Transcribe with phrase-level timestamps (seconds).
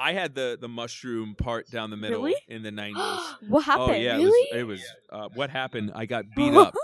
[0.00, 2.36] I had the the mushroom part down the middle Really?
[2.48, 3.20] in the nineties.
[3.48, 3.90] What happened?
[3.90, 4.48] Oh yeah, Really?
[4.58, 4.80] it was.
[4.80, 5.92] It was uh, what happened?
[5.94, 6.74] I got beat up.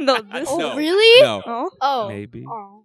[0.00, 0.48] no, this.
[0.54, 0.76] Oh, No.
[0.76, 1.22] really?
[1.22, 1.70] No, Oh.
[1.80, 2.08] Oh.
[2.08, 2.44] maybe.
[2.48, 2.84] Oh.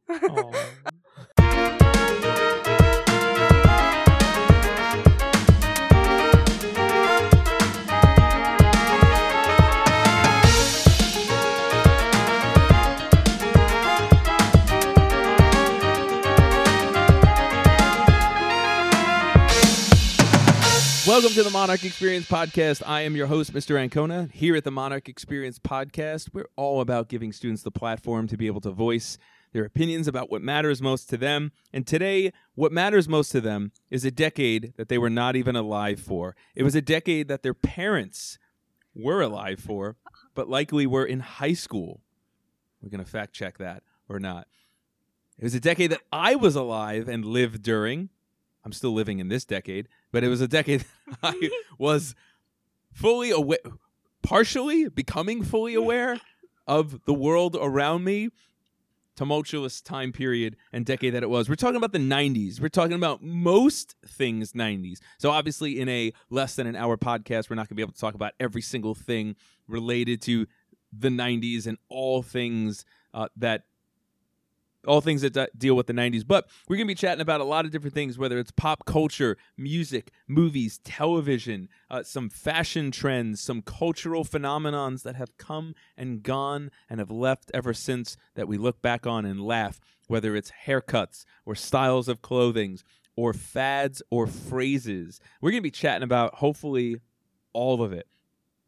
[21.20, 22.82] Welcome to the Monarch Experience Podcast.
[22.88, 23.78] I am your host, Mr.
[23.78, 24.30] Ancona.
[24.32, 28.48] Here at the Monarch Experience Podcast, we're all about giving students the platform to be
[28.48, 29.18] able to voice
[29.52, 31.52] their opinions about what matters most to them.
[31.74, 35.58] And today, what matters most to them is a decade that they were not even
[35.58, 36.38] alive for.
[36.56, 38.40] It was a decade that their parents
[38.96, 39.98] were alive for,
[40.34, 42.00] but likely were in high school.
[42.82, 44.48] We're going to fact check that or not.
[45.38, 48.08] It was a decade that I was alive and lived during.
[48.64, 50.86] I'm still living in this decade, but it was a decade
[51.24, 52.16] I was
[52.94, 53.60] fully aware,
[54.24, 56.20] partially becoming fully aware
[56.68, 58.30] of the world around me.
[59.16, 61.50] Tumultuous time period and decade that it was.
[61.50, 62.62] We're talking about the 90s.
[62.62, 65.00] We're talking about most things 90s.
[65.18, 67.92] So, obviously, in a less than an hour podcast, we're not going to be able
[67.92, 69.36] to talk about every single thing
[69.68, 70.48] related to
[70.98, 73.64] the 90s and all things uh, that
[74.88, 76.26] all things that deal with the 90s.
[76.26, 78.86] But we're going to be chatting about a lot of different things, whether it's pop
[78.86, 86.24] culture, music, movies, television, uh, some fashion trends, some cultural phenomenons that have come and
[86.24, 90.52] gone and have left ever since that we look back on and laugh, whether it's
[90.66, 92.80] haircuts or styles of clothing
[93.16, 95.20] or fads or phrases.
[95.42, 96.98] We're going to be chatting about hopefully
[97.52, 98.08] all of it.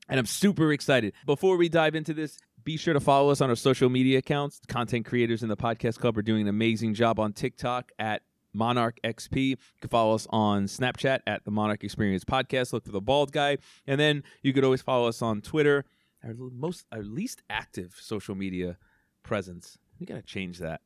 [0.10, 1.14] And I'm super excited.
[1.26, 4.60] Before we dive into this, be sure to follow us on our social media accounts.
[4.68, 8.22] Content creators in the podcast club are doing an amazing job on TikTok at
[8.54, 9.50] Monarch XP.
[9.50, 12.74] You can follow us on Snapchat at the Monarch Experience Podcast.
[12.74, 15.86] Look for the bald guy, and then you could always follow us on Twitter.
[16.24, 18.78] Our most, our least active social media
[19.24, 19.78] presence.
[20.00, 20.82] We gotta change that.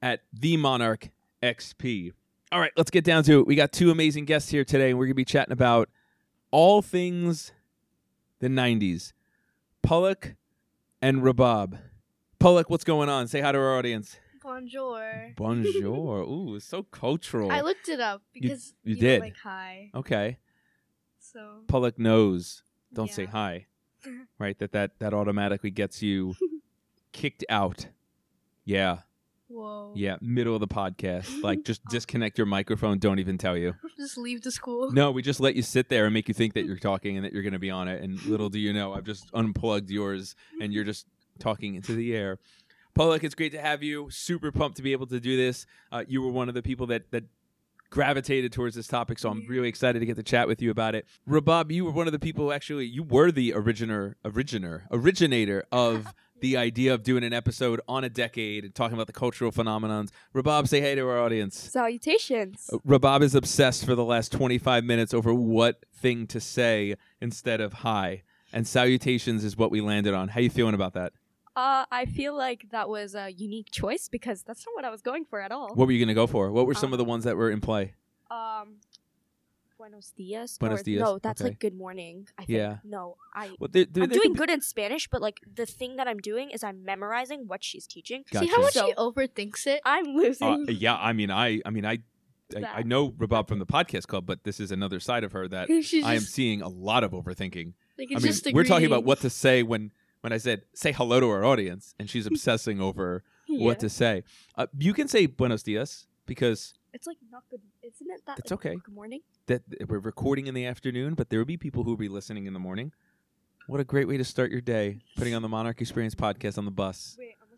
[0.00, 1.10] At the Monarch
[1.42, 2.12] XP.
[2.50, 3.46] All right, let's get down to it.
[3.46, 5.88] We got two amazing guests here today, and we're gonna be chatting about
[6.50, 7.52] all things
[8.40, 9.12] the '90s.
[9.82, 10.36] Palak
[11.00, 11.78] and Rabaab.
[12.38, 13.26] Palak, what's going on?
[13.28, 14.16] Say hi to our audience.
[14.42, 15.32] Bonjour.
[15.36, 16.18] Bonjour.
[16.28, 17.50] Ooh, it's so cultural.
[17.50, 19.20] I looked it up because you don't did.
[19.20, 19.90] like hi.
[19.94, 20.38] okay.
[21.18, 22.62] So Palak knows.
[22.92, 23.66] Don't say hi.
[24.36, 24.58] Right?
[24.58, 26.34] That that that automatically gets you
[27.12, 27.86] kicked out.
[28.64, 29.02] Yeah.
[29.52, 29.92] Whoa.
[29.94, 30.16] Yeah.
[30.20, 31.42] Middle of the podcast.
[31.42, 32.98] Like just disconnect your microphone.
[32.98, 33.74] Don't even tell you.
[33.98, 34.90] Just leave the school.
[34.90, 37.24] No, we just let you sit there and make you think that you're talking and
[37.24, 38.02] that you're going to be on it.
[38.02, 41.06] And little do you know, I've just unplugged yours and you're just
[41.38, 42.38] talking into the air.
[42.98, 44.08] Palak, it's great to have you.
[44.10, 45.66] Super pumped to be able to do this.
[45.92, 47.24] Uh, you were one of the people that that
[47.90, 50.94] gravitated towards this topic, so I'm really excited to get to chat with you about
[50.94, 51.06] it.
[51.28, 52.86] Rabaab, you were one of the people actually.
[52.86, 56.12] You were the originator, originator, originator of
[56.42, 60.10] the idea of doing an episode on a decade and talking about the cultural phenomenons.
[60.34, 61.56] Rabaab, say hey to our audience.
[61.56, 62.68] Salutations.
[62.70, 67.60] Uh, Rabaab is obsessed for the last 25 minutes over what thing to say instead
[67.60, 68.22] of hi.
[68.52, 70.28] And salutations is what we landed on.
[70.28, 71.12] How you feeling about that?
[71.54, 75.00] Uh, I feel like that was a unique choice because that's not what I was
[75.02, 75.68] going for at all.
[75.74, 76.50] What were you going to go for?
[76.50, 77.94] What were some of the Um, ones that were in play?
[78.30, 78.76] Um,
[79.82, 80.58] Buenos dias.
[80.58, 81.50] Buenos or- dias, No, that's okay.
[81.50, 82.28] like good morning.
[82.38, 82.56] I think.
[82.56, 82.76] Yeah.
[82.84, 83.50] No, I.
[83.58, 86.06] Well, there, there, I'm there doing could good in Spanish, but like the thing that
[86.06, 88.22] I'm doing is I'm memorizing what she's teaching.
[88.32, 88.46] Gotcha.
[88.46, 89.80] See how much So- he overthinks it.
[89.84, 90.66] I'm be- losing.
[90.68, 91.98] uh, yeah, I mean, I, I mean, I,
[92.56, 95.48] I, I know Rabaab from the podcast club, but this is another side of her
[95.48, 97.72] that She's I am seeing a lot of overthinking.
[97.98, 100.92] like, I mean, just we're talking about what to say when when I said say
[100.92, 103.64] hello to our audience, and she's obsessing over Yeah.
[103.66, 104.22] what to say.
[104.56, 107.60] Uh, you can say buenos dias because It's like not good.
[107.82, 108.38] Isn't it that?
[108.38, 108.76] It's like, okay.
[108.84, 109.20] Good morning.
[109.46, 112.46] that we're recording in the afternoon, but there will be people who will be listening
[112.46, 112.92] in the morning.
[113.66, 116.64] What a great way to start your day, putting on the Monarch Experience podcast on
[116.64, 117.16] the bus.
[117.18, 117.48] Wait, I'm.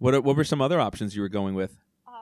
[0.00, 1.72] What what were some other options you were going with?
[2.06, 2.14] Um,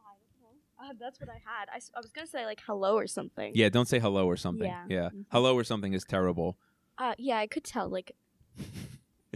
[0.00, 0.90] I don't know.
[0.90, 1.68] Uh, that's what I had.
[1.70, 3.52] I, I was gonna say like hello or something.
[3.54, 4.66] Yeah, don't say hello or something.
[4.66, 4.84] Yeah.
[4.88, 5.08] yeah.
[5.14, 5.26] Mhm.
[5.30, 6.56] hello or something is terrible.
[6.96, 7.90] Uh, yeah, I could tell.
[7.90, 8.12] Like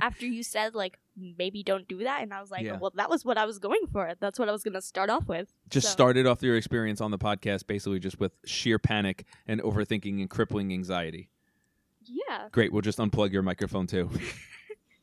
[0.01, 2.79] after you said like maybe don't do that, and I was like, Yeah.
[2.79, 4.13] well, that was what I was going for.
[4.21, 5.53] That's what I was gonna start off with.
[5.69, 9.61] Just So- started off your experience on the podcast basically just with sheer panic and
[9.63, 11.29] overthinking and crippling anxiety.
[12.05, 12.49] Yeah.
[12.51, 14.11] Great, we'll just unplug your microphone too.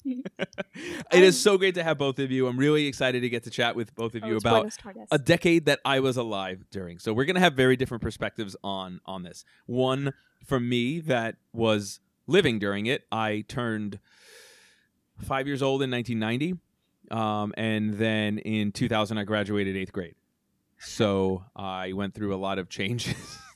[0.06, 2.48] it is so great to have both of you.
[2.48, 4.72] I'm really excited to get to chat with both of Oh, you about
[5.12, 6.98] a decade that I was alive during.
[7.00, 9.44] So we're gonna have very different perspectives on on this.
[9.66, 10.14] One
[10.46, 13.04] for me that was living during it.
[13.12, 14.00] I turned
[15.22, 16.60] five years old in 1990,
[17.12, 20.16] um, and then in 2000 I graduated eighth grade.
[20.80, 23.16] So I went through a lot of changes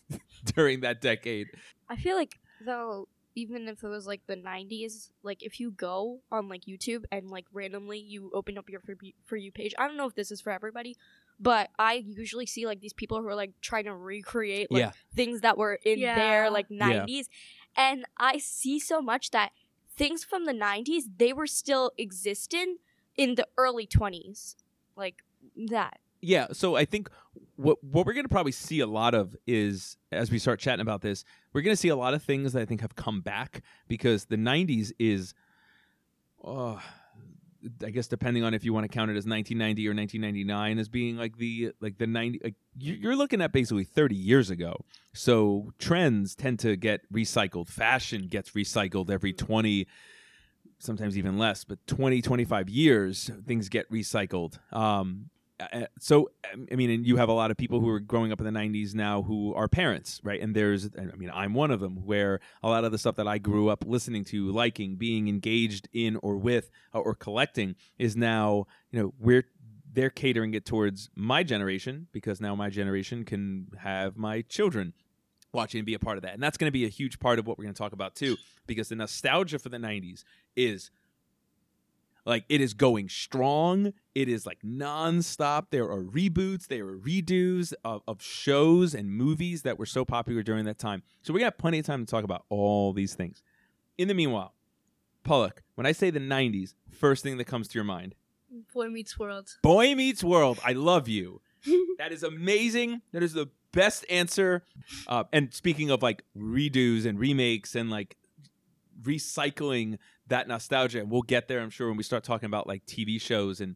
[0.55, 1.47] during that decade.
[1.89, 6.19] I feel like though even if it was like the 90s like if you go
[6.31, 8.93] on like youtube and like randomly you open up your for,
[9.25, 10.95] for you page i don't know if this is for everybody
[11.39, 14.91] but i usually see like these people who are like trying to recreate like Yeah.
[15.15, 16.13] things that were in Yeah.
[16.15, 17.05] their like Yeah.
[17.05, 17.27] 90s
[17.77, 19.53] and i see so much that
[20.01, 22.77] things from the 90s they were still existing
[23.17, 24.55] in the early 20s
[24.95, 25.17] like
[25.55, 25.99] that.
[26.21, 27.09] Yeah, so I think
[27.55, 30.81] what what we're going to probably see a lot of is as we start chatting
[30.81, 33.21] about this, we're going to see a lot of things that I think have come
[33.21, 35.33] back because the 90s is
[36.43, 36.79] uh
[37.85, 40.89] I guess depending on if you want to count it as 1990 or 1999 as
[40.89, 44.85] being like the like the 90 like you- you're looking at basically 30 years ago.
[45.13, 47.67] So trends tend to get recycled.
[47.67, 49.87] Fashion gets recycled every 20
[50.79, 54.57] sometimes even less, but 20 25 years things get recycled.
[54.73, 55.29] Um
[55.61, 57.99] Uh, uh, so um, I mean, and you have a lot of people who are
[57.99, 60.41] growing up in the '90s now who are parents, right?
[60.41, 63.27] And there's, I mean, I'm one of them, where a lot of the stuff that
[63.27, 68.15] I grew up listening to, liking, being engaged in, or with, uh, or collecting, is
[68.15, 69.45] now, you know, we're
[69.93, 74.93] they're catering it towards my generation because now my generation can have my children
[75.53, 77.37] watching and be a part of that, and that's going to be a huge part
[77.37, 78.37] of what we're going to talk about too,
[78.67, 80.23] because the nostalgia for the '90s
[80.55, 80.91] is
[82.25, 83.93] like it is going strong.
[84.13, 85.67] It is like nonstop.
[85.71, 90.43] There are reboots, there are redos of, of shows and movies that were so popular
[90.43, 91.03] during that time.
[91.21, 93.41] So we got plenty of time to talk about all these things.
[93.97, 94.53] In the meanwhile,
[95.23, 98.15] Palak, when I say the '90s, first thing that comes to your mind,
[98.73, 99.57] Boy Meets World.
[99.61, 100.59] Boy Meets World.
[100.65, 101.41] I love you.
[101.97, 103.01] that is amazing.
[103.11, 104.63] That is the best answer.
[105.07, 108.17] Uh, and speaking of like redos and remakes and like
[109.01, 109.97] recycling
[110.31, 113.21] that nostalgia, and we'll get there, I'm sure, when we start talking about like TV
[113.21, 113.75] shows and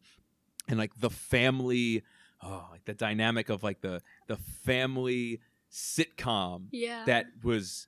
[0.67, 2.03] and like the family,
[2.43, 5.39] oh, like the dynamic of like the the family
[5.71, 7.03] sitcom Yeah.
[7.05, 7.87] that was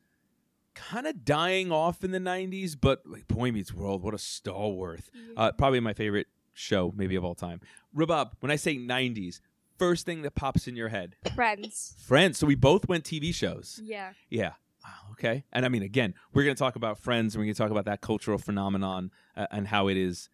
[0.75, 5.01] kind of dying off in the 90s, but like Boy Meets World, what a stalwart.
[5.13, 5.33] Yeah.
[5.41, 7.61] Uh, probably my favorite show, maybe of all time.
[7.95, 9.39] Rabaab, when I say 90s,
[9.79, 12.37] first thing that pops in your head, friends Friends.
[12.37, 13.79] So we both went TV shows.
[13.83, 14.53] yeah Yeah.
[14.87, 15.43] Wow, Okay.
[15.51, 17.71] And I mean, again, we're going to talk about Friends and we're going to talk
[17.71, 20.29] about that cultural phenomenon uh, and how it is.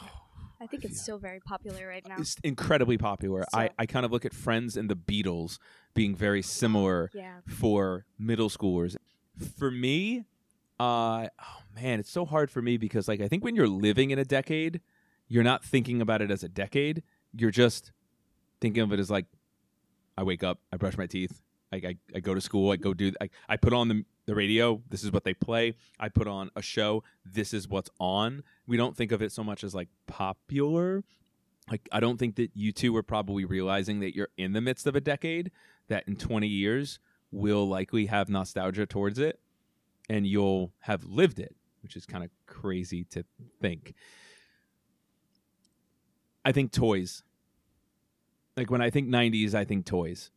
[0.00, 0.06] Oh,
[0.60, 3.44] i think it's still very popular right now It's incredibly popular.
[3.54, 5.58] I, I kind of look at Friends and the Beatles
[5.94, 8.96] being very similar yeah for middle schoolers.
[9.58, 10.26] For me,
[10.78, 14.10] uh, oh man, it's so hard for me because like I think when you're living
[14.10, 14.80] in a decade,
[15.28, 17.02] you're not thinking about it as a decade.
[17.34, 17.92] You're just
[18.60, 19.26] thinking of it as like
[20.18, 21.40] I wake up, I brush my teeth,
[21.72, 24.34] like I, I go to school, I go do I, I put on the the
[24.34, 25.74] radio, this is what they play.
[25.98, 28.44] I put on a show, this is what's on.
[28.66, 31.02] We don't think of it so much as like popular.
[31.70, 34.86] Like I don't think that you two are probably realizing that you're in the midst
[34.86, 35.50] of a decade
[35.88, 37.00] that in 20 years
[37.32, 39.40] will likely have nostalgia towards it
[40.08, 43.24] and you'll have lived it, which is kind of crazy to
[43.60, 43.94] think.
[46.44, 47.22] I think toys.
[48.56, 50.30] Like when I think 90s, I think toys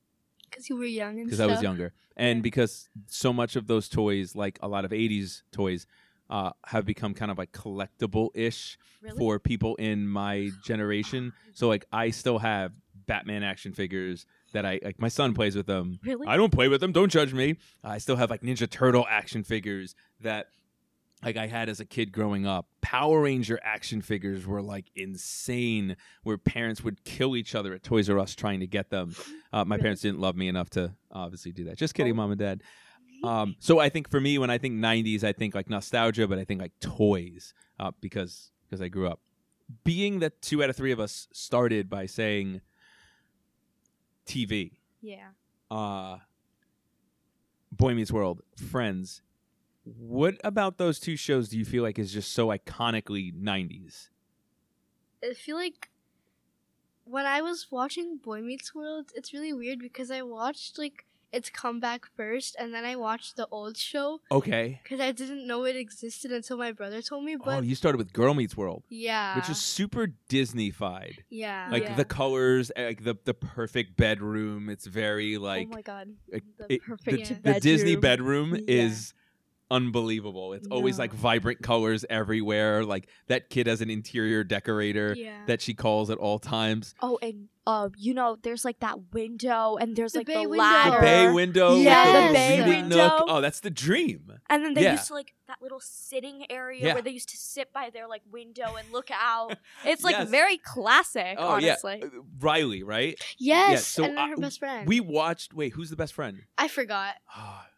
[0.53, 1.93] Because you were young and because I was younger.
[2.15, 5.87] And because so much of those toys, like a lot of 80s toys,
[6.29, 11.33] uh, have become kind of like collectible ish really for people in my generation.
[11.53, 12.71] So like I still have
[13.05, 15.99] Batman action figures that I like my son plays with them.
[16.03, 16.91] really I don't play with them.
[16.91, 17.57] Don't judge me.
[17.83, 20.47] I still have like Ninja Turtle action figures that
[21.23, 22.67] like I had as a kid growing up.
[22.81, 28.09] Power Ranger action figures were like insane, where parents would kill each other at Toys
[28.09, 29.15] R Us trying to get them.
[29.51, 31.77] Uh, my parents didn't love me enough to obviously do that.
[31.77, 32.15] Just kidding, Oh.
[32.17, 32.61] mom and dad.
[33.23, 36.39] Um, so I think for me, when I think '90s, I think like nostalgia, but
[36.39, 39.19] I think like toys uh, because because I grew up.
[39.85, 42.59] Being that two out of three of us started by saying
[44.25, 45.29] TV, yeah
[45.71, 46.17] uh,
[47.71, 49.21] Boy Meets World, Friends.
[49.85, 54.09] What about those two shows do you feel like is just so iconically 90s?
[55.23, 55.89] I feel like
[57.05, 61.49] when I was watching Boy Meets World, it's really weird because I watched like its
[61.49, 64.79] comeback first, and then I watched the old show Okay.
[64.83, 67.35] because I didn't know it existed until my brother told me.
[67.35, 71.23] oh, But you started with Girl Meets World, yeah, which is super Disney-fied.
[71.31, 71.95] yeah, Like Yeah.
[71.95, 74.69] the colors, eh, like the the perfect bedroom.
[74.69, 78.51] It's very like oh my god like, the it- perfect the, the Disney bedroom.
[78.51, 78.83] bedroom Yeah.
[78.83, 79.13] is
[79.71, 80.53] unbelievable.
[80.53, 82.83] It's always like vibrant colors everywhere.
[82.83, 85.45] Like that kid has an interior decorator yeah.
[85.47, 86.95] that she calls at all times.
[87.01, 90.49] oh and uh, you know, there's like that window and there's The like bay the
[90.49, 90.55] window.
[90.55, 90.99] The ladder.
[91.01, 92.07] bay window, Yes.
[92.07, 92.95] like the Bay window.
[92.97, 93.23] nook.
[93.27, 94.33] Oh, that's the dream.
[94.49, 94.91] And then they Yeah.
[94.93, 96.93] used to like that little sitting area Yeah.
[96.93, 99.57] where they used to sit by their like window and look out.
[99.85, 100.29] It's like Yes.
[100.29, 101.99] very classic, Oh honestly.
[102.01, 103.17] yeah, Uh, Riley, right?
[103.37, 104.87] Yes, so and then I- her best friend.
[104.87, 105.53] We watched.
[105.53, 106.43] Wait, who's the best friend?
[106.57, 107.15] I forgot.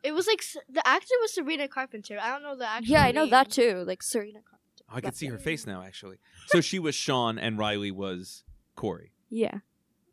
[0.04, 2.18] It was like the actor was Serena Carpenter.
[2.20, 2.88] I don't know the actor.
[2.90, 3.30] Yeah, I know name.
[3.32, 3.84] that too.
[3.86, 4.40] Like Serena.
[4.42, 4.84] Carpenter.
[4.90, 6.18] I can see her face now, actually.
[6.48, 8.44] So she was Shawn, and Riley was
[8.76, 9.60] Corey, Yeah.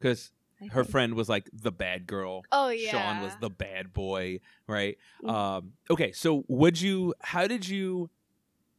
[0.02, 0.32] Because
[0.70, 2.42] her friend was like the bad girl.
[2.52, 2.90] Oh yeah.
[2.90, 4.96] Shawn was the bad boy, right?
[5.22, 5.30] Mm.
[5.30, 7.14] Um, okay, so would you?
[7.20, 8.10] How did you?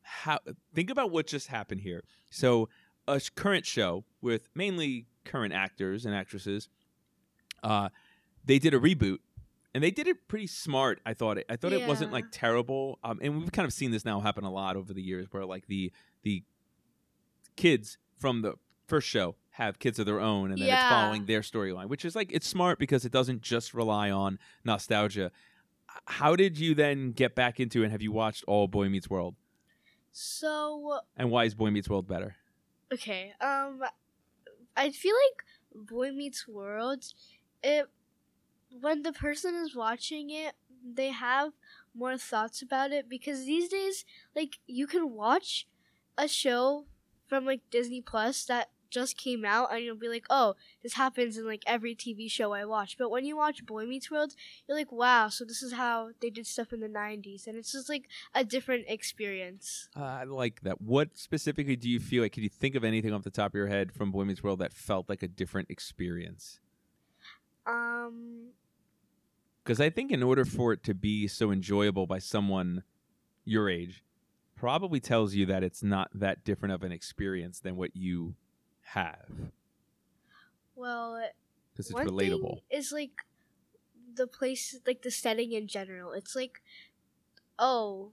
[0.02, 0.40] How
[0.74, 2.04] think about what just happened here?
[2.30, 2.70] So
[3.08, 6.70] a current show with mainly current actors and actresses.
[7.62, 7.90] Uh,
[8.46, 9.20] they did a reboot,
[9.74, 11.00] and they did it pretty smart.
[11.06, 11.46] I thought it.
[11.50, 13.00] I thought it wasn't like terrible.
[13.04, 15.46] Um, and we've kind of seen this now happen a lot over the years, where
[15.46, 15.92] like the
[16.24, 16.44] the
[17.56, 18.56] kids from the
[18.88, 22.16] first show have kids of their own and then it's following their storyline which is
[22.16, 25.32] like it's smart because it doesn't just rely on nostalgia.
[26.06, 27.86] How did you then get back into it?
[27.86, 29.36] And have you watched all boy meets world?
[30.12, 32.36] So and why is boy meets world better?
[32.92, 33.82] Okay, um,
[34.76, 37.06] I feel like Boy Meets World.
[37.64, 37.88] It
[38.82, 41.52] when the person is watching it, they have
[41.96, 44.06] more thoughts about it because these days,
[44.36, 45.68] like you can watch
[46.18, 46.86] a show
[47.28, 51.38] from like Disney Plus that just came out and you'll be like, oh, this happens
[51.38, 52.98] in like every TV show I watch.
[52.98, 54.36] But when you watch Boy Meets World,
[54.68, 57.48] you're like, wow, so this is how they did stuff in the 90s.
[57.48, 59.90] And it's just like a different experience.
[59.98, 63.12] uh, i like that what specifically do you feel like can you think of anything
[63.14, 65.70] off the top of your head from boy meets world that felt like a different
[65.72, 66.60] experience
[67.66, 68.50] Um,
[69.64, 72.84] because i think in order for it to be so enjoyable by someone
[73.46, 74.04] your age
[74.56, 78.36] probably tells you that it's not that different of an experience than what you
[78.84, 79.52] have
[80.76, 81.22] well,
[81.72, 83.12] because it's relatable is like
[84.16, 86.14] the place, like the setting in general.
[86.14, 86.62] It's like,
[87.60, 88.12] oh,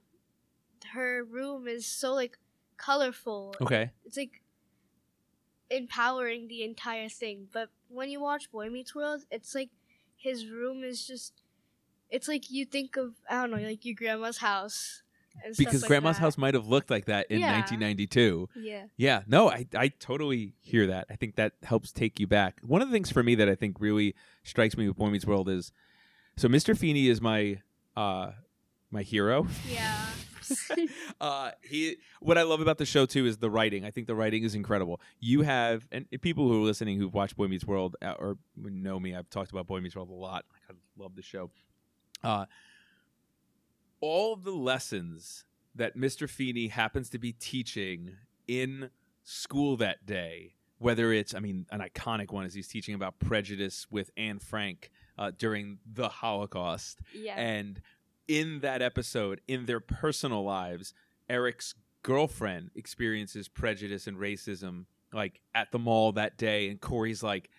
[0.93, 2.37] her room is so like
[2.77, 3.55] colorful.
[3.61, 4.41] okay It's like
[5.69, 7.47] empowering the entire thing.
[7.51, 9.69] But when you watch Boy Meets World, it's like
[10.17, 11.33] his room is just.
[12.09, 15.01] It's like you think of I don't know, like your grandma's house.
[15.57, 16.21] Because like grandma's that.
[16.23, 17.51] house might have looked like that in Yeah.
[17.53, 18.83] 1992 Yeah.
[18.97, 22.81] yeah no I, I totally hear that i think that helps take you back one
[22.81, 25.49] of the things for me that i think really strikes me with boy meets world
[25.49, 25.71] is
[26.37, 27.61] so mr feeney is my
[27.95, 28.31] uh
[28.91, 30.05] my hero Yeah.
[31.21, 34.15] uh he what i love about the show too is the writing i think the
[34.15, 37.95] writing is incredible you have and people who are listening who've watched boy meets world
[38.01, 41.21] uh, or know me i've talked about boy meets world a lot i love the
[41.21, 41.49] show
[42.23, 42.45] uh
[44.01, 48.11] all the lessons that mr feeney happens to be teaching
[48.47, 48.89] in
[49.23, 53.87] school that day whether it's i mean an iconic one is he's teaching about prejudice
[53.89, 57.35] with anne frank uh, during the holocaust Yeah.
[57.39, 57.81] and
[58.27, 60.93] in that episode, in their personal lives,
[61.29, 66.69] Eric's girlfriend experiences prejudice and racism like at the mall that day.
[66.69, 67.49] And Corey's like,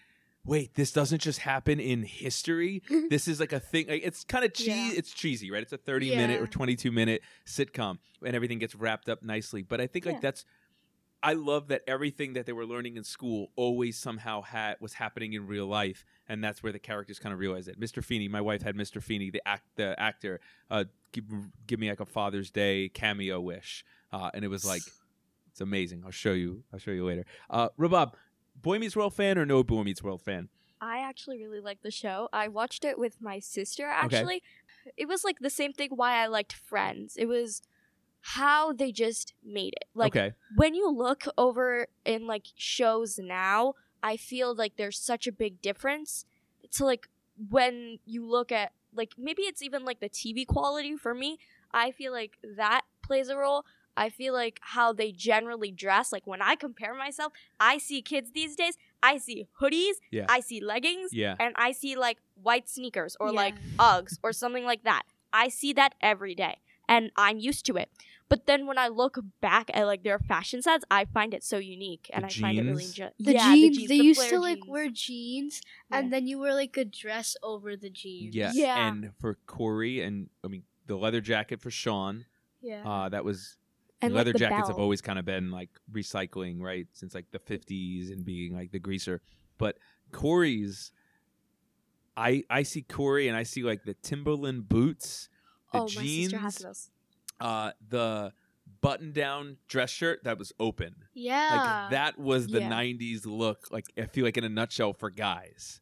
[0.45, 2.83] wait, this doesn't just happen in history.
[3.11, 3.87] this is like a thing.
[3.89, 4.71] Like, it's kind of cheesy.
[4.71, 4.91] Yeah.
[4.97, 5.63] It's cheesy, right?
[5.63, 9.63] It's a 30 minute or 22 minute sitcom and everything gets wrapped up nicely.
[9.63, 10.21] But I think like Yeah.
[10.23, 10.45] that's,
[11.25, 15.35] I love that everything that they were learning in school always somehow had was happening
[15.35, 17.79] in real life, and that's where the characters kind of realize it.
[17.79, 18.03] Mr.
[18.03, 19.01] Feeney, my wife had Mr.
[19.01, 20.83] Feeney, the act, the actor, uh,
[21.13, 21.25] give,
[21.69, 24.83] give me like a Father's Day cameo wish, uh, and it was like,
[25.53, 26.03] it's amazing.
[26.05, 26.65] I'll show you.
[26.73, 27.25] I'll show you later.
[27.49, 28.15] Uh, Rabaab,
[28.63, 30.49] Boy Meets World fan or no Boy Meets World fan?
[30.81, 32.29] I actually really like the show.
[32.33, 34.43] I watched it with my sister actually.
[34.97, 37.17] It was like the same thing why I liked Friends.
[37.17, 37.63] It was
[38.23, 39.85] how they just made it.
[39.95, 45.27] Like okay, when you look over in like shows now, I feel like there's such
[45.27, 46.25] a big difference
[46.73, 47.09] to like
[47.51, 51.39] when you look at like maybe it's even like the TV quality for me.
[51.73, 53.65] I feel like that plays a role.
[53.97, 58.31] I feel like how they generally dress, like when I compare myself, I see kids
[58.33, 60.27] these days, I see hoodies, Yeah.
[60.29, 64.01] I see leggings, yeah, and I see like white sneakers or like Yeah.
[64.01, 65.03] Uggs or something like that.
[65.33, 66.57] I see that every day
[66.89, 67.91] and I'm used to it.
[68.29, 71.59] But then when I look back at like their fashion sets, I find it so
[71.59, 72.99] unique and The I find it really jeans?
[72.99, 74.69] enjoy- The yeah, jeans, the they the used flare to like jeans.
[74.69, 75.99] wear jeans Yeah.
[75.99, 78.35] and then you wear like a dress over the jeans.
[78.35, 78.89] yeah, Yeah.
[78.89, 82.25] And for Corey and I mean the leather jacket for Shawn,
[82.63, 82.89] Yeah.
[82.89, 83.59] uh, that was
[84.03, 86.87] and leather like, jackets have always kind of been like recycling, right?
[86.93, 89.21] Since like the 50s and being like the greaser.
[89.59, 89.79] But
[90.13, 90.93] Corey's
[92.17, 95.29] I I see Corey and I see like the Timberland boots,
[95.73, 96.91] the oh, my sister has jeans, those.
[97.41, 98.33] uh the
[98.81, 100.95] button-down dress shirt that was open.
[101.15, 101.83] Yeah.
[101.85, 102.71] Like that was the Yeah.
[102.71, 103.69] '90s look.
[103.71, 105.81] Like I feel like in a nutshell for guys,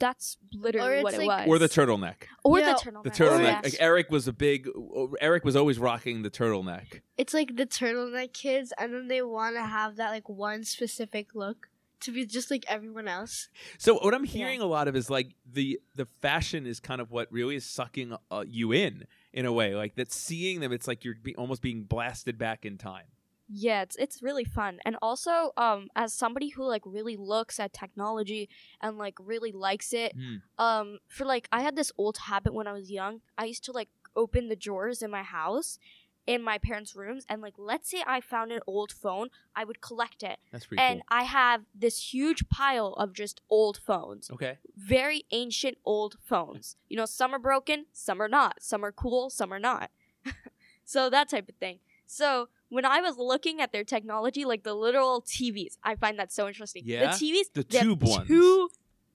[0.00, 1.48] That's literally Or what it's it like- was.
[1.54, 2.24] or the turtleneck.
[2.42, 2.72] or Yeah.
[2.72, 3.02] the turtleneck.
[3.04, 3.42] The Oh, turtleneck.
[3.44, 3.64] yes.
[3.64, 4.68] Like Eric was a big.
[5.20, 7.02] Eric was always rocking the turtleneck.
[7.16, 11.34] It's like the turtleneck kids, and then they want to have that like one specific
[11.34, 11.68] look
[12.00, 13.50] to be just like everyone else.
[13.76, 17.10] So what I'm hearing a lot of is like the the fashion is kind of
[17.10, 19.74] what really is sucking uh, you in in a way.
[19.76, 23.04] Like that seeing them, it's like you're be- almost being blasted back in time.
[23.52, 24.78] Yeah, it's it's really fun.
[24.84, 28.48] And also, um, as somebody who like really looks at technology
[28.80, 30.36] and like really likes it, Hmm.
[30.64, 33.20] um, for like I had this old habit when I was young.
[33.36, 35.78] I used to like open the drawers in my house
[36.26, 39.80] in my parents' rooms and like let's say I found an old phone, I would
[39.80, 40.38] collect it.
[40.52, 44.30] That's pretty and I have this huge pile of just old phones.
[44.30, 44.58] Okay.
[44.76, 46.76] Very ancient old phones.
[46.88, 48.62] You know, some are broken, some are not.
[48.62, 49.90] Some are cool, some are not.
[50.84, 51.78] so that type of thing.
[52.06, 56.32] So when I was looking at their technology, like the literal TVs, I find that
[56.32, 56.82] so interesting.
[56.86, 57.12] Yeah?
[57.16, 58.26] The TVs, The they have tube ones.
[58.28, 58.70] two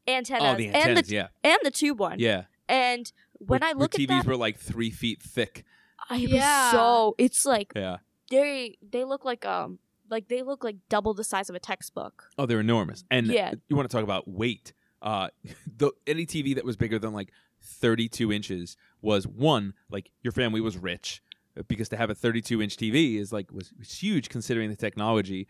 [0.07, 0.97] antennas, oh, the antennas.
[0.99, 1.27] and the yeah.
[1.43, 2.19] and the tube one.
[2.19, 2.43] Yeah.
[2.69, 5.65] And when Where- I where look at the TVs that, were like three feet thick.
[6.09, 6.71] I was Yeah.
[6.71, 7.97] so it's like Yeah.
[8.29, 12.29] they they look like um like they look like double the size of a textbook.
[12.37, 13.03] Oh, they're enormous.
[13.09, 13.53] And Yeah.
[13.69, 14.73] you want to talk about weight?
[15.01, 15.29] Uh,
[15.77, 17.31] the any TV that was bigger than like
[17.61, 21.21] 32 inches was one like your family was rich
[21.67, 25.47] because to have a 32 inch TV is like was, was huge considering the technology,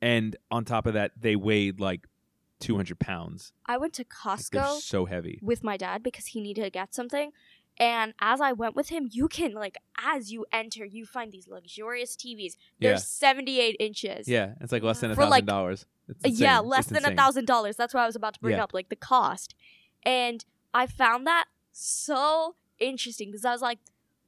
[0.00, 2.06] and on top of that they weighed like
[2.60, 3.52] 200 pounds.
[3.66, 5.38] I went to Like, Costco so heavy.
[5.42, 7.30] with my dad because he needed to get something.
[7.80, 11.46] And as I went with him, you can like as you enter, you find these
[11.46, 12.56] luxurious TVs.
[12.80, 12.96] They're Yeah.
[12.98, 14.26] 78 inches.
[14.26, 15.86] Yeah, it's like less than a thousand dollars.
[16.24, 17.76] Uh, yeah, less It's than a thousand dollars.
[17.76, 18.64] That's what I was about to bring Yeah.
[18.64, 19.54] up, like the cost.
[20.02, 23.78] And I found that so interesting because I was like,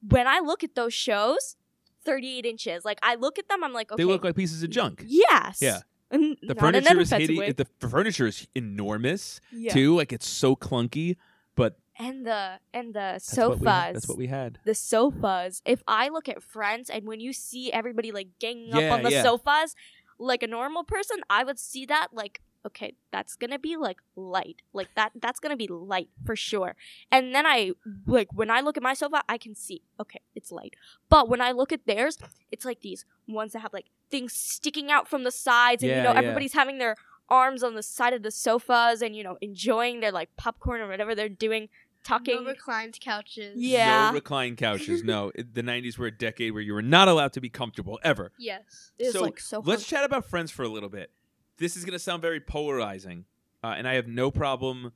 [0.09, 1.57] when I look at those shows,
[2.05, 4.71] 38 inches, like I look at them, I'm like, okay, They look like pieces of
[4.71, 5.05] junk.
[5.07, 5.81] yes, Yeah.
[6.13, 7.55] And The furniture is hideous.
[7.55, 9.73] The furniture is enormous yeah.
[9.73, 9.95] too.
[9.97, 11.17] Like it's so clunky,
[11.55, 13.61] but and the and the that's sofas.
[13.61, 13.95] we had.
[13.95, 14.59] That's what we had.
[14.65, 15.63] the sofas.
[15.65, 19.03] If I look at Friends and when you see everybody like ganging Yeah, up on
[19.05, 19.23] the yeah.
[19.23, 19.77] sofas,
[20.19, 24.63] like a normal person, I would see that like, okay, that's gonna be like light.
[24.73, 26.77] Like that that's gonna be light for sure.
[27.11, 27.73] And then I
[28.07, 30.75] like when I look at my sofa, I can see, okay, it's light.
[31.09, 32.19] But when I look at theirs,
[32.51, 35.97] it's like these ones that have like things sticking out from the sides and you
[35.97, 36.19] Yeah, know, yeah.
[36.19, 36.97] everybody's having their
[37.29, 40.89] arms on the side of the sofas and you know enjoying their like popcorn or
[40.89, 41.69] whatever they're doing
[42.03, 43.55] talking No reclined couches.
[43.57, 44.09] Yeah.
[44.09, 45.05] No recline couches.
[45.05, 48.33] No, the '90s were a decade where you were not allowed to be comfortable ever.
[48.39, 48.93] Yes.
[48.99, 51.11] It was so like so let's chat about Friends for a little bit.
[51.61, 53.27] This is going to sound very polarizing,
[53.63, 54.93] uh, and I have no problem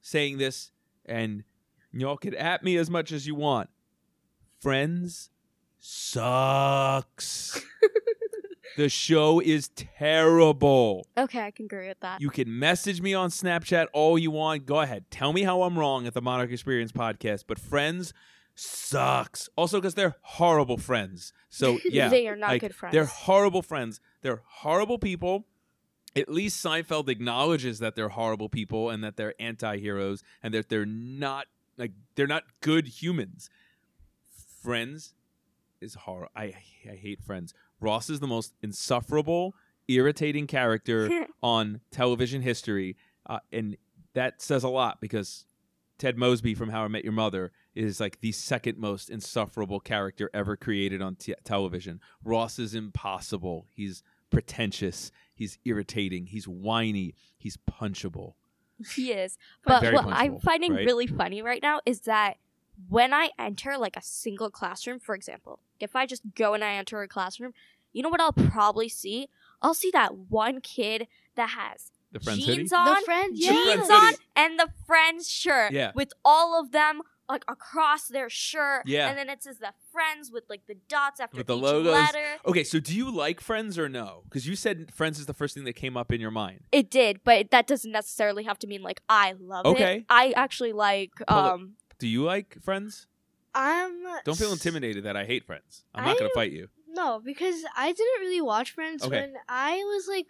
[0.00, 0.72] saying this.
[1.06, 1.44] And
[1.92, 3.70] y'all can at me as much as you want.
[4.60, 5.30] Friends
[5.78, 7.64] sucks.
[8.76, 11.06] the show is terrible.
[11.16, 12.20] Okay, I can agree with that.
[12.20, 14.66] You can message me on Snapchat all you want.
[14.66, 15.04] Go ahead.
[15.12, 17.44] Tell me how I'm wrong at the Monarch Experience podcast.
[17.46, 18.12] But Friends
[18.56, 19.48] sucks.
[19.54, 21.32] Also, because they're horrible friends.
[21.48, 22.08] So, yeah.
[22.08, 22.92] they are not like, good friends.
[22.92, 24.00] They're horrible friends.
[24.22, 25.46] They're horrible people.
[26.16, 30.86] At least Seinfeld acknowledges that they're horrible people and that they're anti-heroes and that they're
[30.86, 33.50] not like they're not good humans.
[34.62, 35.14] Friends
[35.80, 36.28] is horror.
[36.34, 36.54] I
[36.90, 37.54] I hate Friends.
[37.80, 39.54] Ross is the most insufferable,
[39.86, 43.76] irritating character on television history, uh, and
[44.14, 45.44] that says a lot because
[45.98, 50.30] Ted Mosby from How I Met Your Mother is like the second most insufferable character
[50.34, 52.00] ever created on t- television.
[52.24, 53.66] Ross is impossible.
[53.72, 55.10] He's pretentious.
[55.34, 56.26] He's irritating.
[56.26, 57.14] He's whiny.
[57.36, 58.34] He's punchable.
[58.94, 59.36] he is.
[59.64, 60.84] But Very what I'm finding right?
[60.86, 62.36] really funny right now is that
[62.88, 66.74] when I enter like a single classroom, for example, if I just go and I
[66.74, 67.52] enter a classroom,
[67.92, 69.28] you know what I'll probably see?
[69.62, 72.74] I'll see that one kid that has The Friends jeans hoodie.
[72.74, 73.74] on, The friends, jeans yeah.
[73.74, 75.90] Friends on, and the friends shirt Yeah.
[75.94, 78.82] with all of them like across their shirt.
[78.86, 79.08] Yeah.
[79.08, 81.92] And then it says the friends with like the dots after With the each logos.
[81.92, 82.24] letter.
[82.46, 84.22] Okay, so do you like Friends or no?
[84.24, 86.60] Because you said Friends is the first thing that came up in your mind.
[86.72, 89.98] It did, but that doesn't necessarily have to mean like I love Okay.
[89.98, 90.04] it.
[90.08, 93.06] I actually like um Do you like Friends?
[93.54, 93.92] I'm.
[94.24, 95.84] Don't feel intimidated that I hate Friends.
[95.94, 96.68] I'm not going to fight you.
[96.90, 99.20] No, because I didn't really watch Friends Okay.
[99.20, 100.28] when I was like,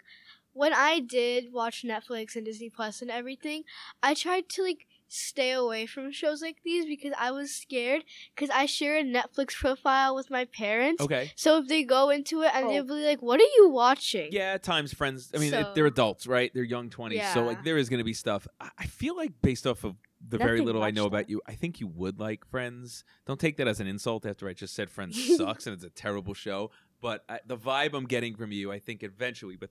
[0.52, 3.64] when I did watch Netflix and Disney Plus and everything.
[4.02, 8.50] I tried to like stay away from shows like these because I was scared because
[8.54, 11.02] I share a Netflix profile with my parents.
[11.02, 11.32] Okay.
[11.34, 12.70] So if they go into it and Oh.
[12.70, 15.30] they'll be like, "What are you watching?" Yeah, at times friends.
[15.34, 16.52] I mean, So- they're adults, right?
[16.52, 18.46] They're young twenties, so like there is going to be stuff.
[18.60, 21.30] I- I feel like based off of the very little I much know about there.
[21.36, 23.04] you, I think you would like Friends.
[23.26, 25.90] Don't take that as an insult after I just said Friends sucks and it's a
[25.90, 26.70] terrible show.
[27.00, 29.70] But I, the vibe I'm getting from you, I think eventually, with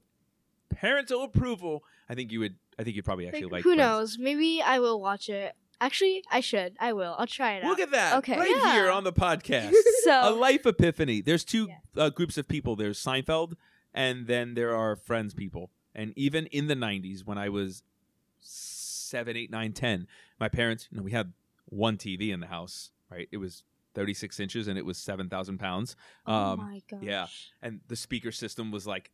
[0.69, 2.55] parental approval, I think you would.
[2.79, 3.77] I think you'd probably actually Like, who Friends.
[3.79, 4.17] knows?
[4.19, 5.53] Maybe I will watch it.
[5.79, 6.75] Actually, I should.
[6.79, 7.15] I will.
[7.17, 7.83] I'll try it Look out.
[7.83, 8.17] at that!
[8.17, 8.37] Okay.
[8.37, 8.73] right Yeah.
[8.73, 9.73] here on the podcast.
[10.03, 11.21] so, a life epiphany.
[11.21, 12.03] There's two Yeah.
[12.03, 12.75] uh, groups of people.
[12.75, 13.53] There's Seinfeld,
[13.93, 15.69] and then there are Friends people.
[15.93, 17.83] And even in the '90s, when I was
[18.41, 20.07] seven, eight, nine, ten,
[20.39, 21.33] my parents, you know, we had
[21.65, 22.91] one TV in the house.
[23.09, 23.63] Right, it was
[23.93, 25.95] 36 inches and it was 7,000 pounds.
[26.25, 26.99] oh Um, my gosh.
[27.01, 27.27] yeah.
[27.61, 29.11] and the speaker system was like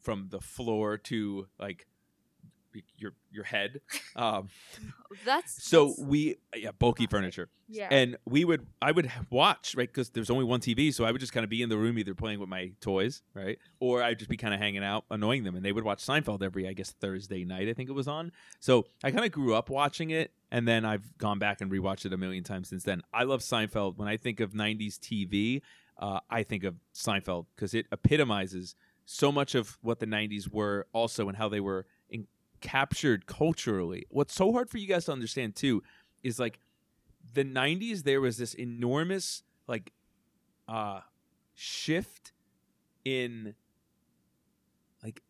[0.00, 1.86] from the floor to like
[2.96, 3.80] your your head.
[4.14, 4.48] Um,
[5.24, 7.88] That's so that's- we yeah bulky furniture yeah.
[7.90, 11.20] and we would i would watch right because there's only one tv so i would
[11.20, 14.18] just kind of be in the room either playing with my toys right or i'd
[14.18, 16.72] just be kind of hanging out annoying them and they would watch seinfeld every i
[16.72, 20.10] guess thursday night i think it was on so i kind of grew up watching
[20.10, 23.22] it and then i've gone back and rewatched it a million times since then i
[23.22, 25.62] love seinfeld when i think of 90s tv
[25.98, 28.74] uh, i think of seinfeld because it epitomizes
[29.06, 31.86] so much of what the 90s were also and how they were
[32.66, 35.82] captured culturally what's so hard for you guys to understand too
[36.24, 36.58] is like
[37.34, 39.92] the 90s there was this enormous like
[40.68, 41.00] uh
[41.54, 42.32] shift
[43.04, 43.54] in
[45.02, 45.22] like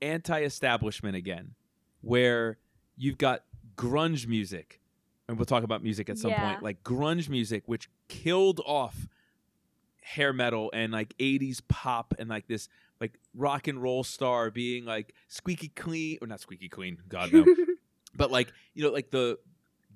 [0.00, 1.54] anti-establishment again
[2.00, 2.58] where
[2.96, 3.42] you've got
[3.76, 4.80] grunge music
[5.28, 6.46] and we'll talk about music at some Yeah.
[6.48, 9.08] point like grunge music which killed off
[10.02, 12.68] hair metal and like 80s pop and like this
[13.04, 17.44] like rock and roll star being like squeaky clean or not squeaky clean god no
[18.16, 19.38] but like you know like the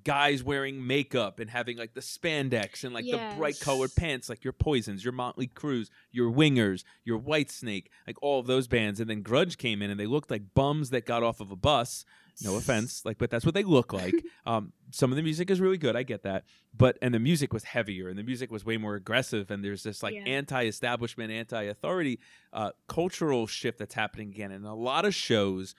[0.03, 4.43] guys wearing makeup and having like the spandex and like the bright colored pants like
[4.43, 8.99] your poisons your Mötley Crües your wingers your Whitesnake like all of those bands.
[8.99, 11.55] And then grunge came in and they looked like bums that got off of a
[11.55, 12.05] bus
[12.43, 15.59] no offense like but that's what they look like um some of the music is
[15.59, 16.43] really good i get that
[16.77, 19.83] but and the music was heavier and the music was way more aggressive and there's
[19.83, 20.23] this like Yeah.
[20.23, 22.19] anti-establishment anti-authority
[22.53, 25.75] uh cultural shift that's happening again and a lot of shows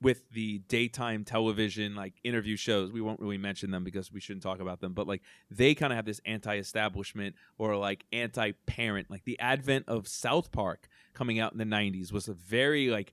[0.00, 4.42] with the daytime television like interview shows we won't really mention them because we shouldn't
[4.42, 9.24] talk about them but like they kind of have this anti-establishment or like anti-parent like
[9.24, 13.12] the advent of south park coming out in the 90s was a very like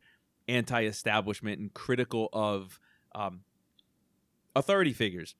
[0.50, 2.80] anti-establishment and critical of
[3.16, 3.42] um,
[4.56, 5.36] authority figures.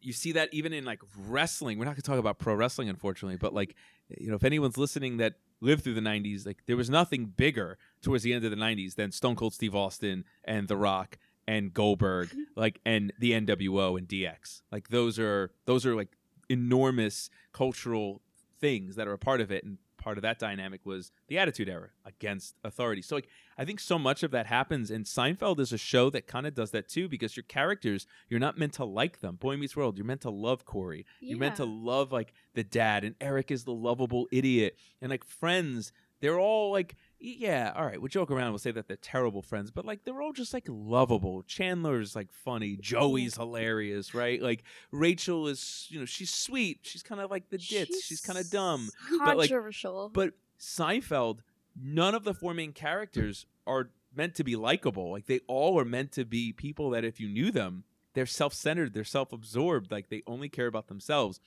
[0.00, 1.78] You see that even in like wrestling.
[1.78, 3.74] We're not going to talk about pro wrestling unfortunately but like
[4.16, 7.78] you know if anyone's listening that lived through the 90s like there was nothing bigger
[8.00, 11.74] towards the end of the 90s than stone cold steve austin and the rock and
[11.74, 16.16] goldberg like and the nwo and dx like those are those are like
[16.48, 18.22] enormous cultural
[18.60, 21.68] things that are a part of it and part of that dynamic was the attitude
[21.68, 23.02] era against authority.
[23.02, 26.26] So like i think so much of that happens and seinfeld is a show that
[26.26, 29.36] kind of does that too because your characters you're not meant to like them.
[29.36, 31.04] Boy meets world you're meant to love corey.
[31.20, 34.78] You're meant to love like the dad and eric is the lovable idiot.
[35.02, 38.86] And like friends they're all like yeah all right we'll joke around we'll say that
[38.86, 41.42] they're terrible friends but like they're all just like lovable.
[41.42, 42.72] Chandler's like funny.
[42.72, 42.82] Mm-hmm.
[42.82, 44.40] Joey's hilarious right?
[44.40, 46.80] Like rachel is you know she's sweet.
[46.82, 48.04] She's kind of like the ditz.
[48.04, 48.88] She's, kind of dumb.
[49.24, 50.10] But, like- Controversial.
[50.12, 51.40] but Seinfeld,
[51.80, 55.10] none of the four main characters are meant to be likable.
[55.12, 58.94] Like they all are meant to be people that if you knew them, they're self-centered,
[58.94, 61.40] they're self-absorbed, like they only care about themselves.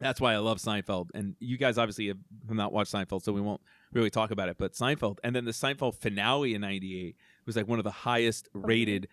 [0.00, 1.08] That's why I love Seinfeld.
[1.14, 3.60] And you guys obviously have not watched Seinfeld, so we won't
[3.92, 4.56] really talk about it.
[4.58, 8.48] But Seinfeld, and then the Seinfeld finale in '98 was like one of the highest
[8.52, 9.08] rated,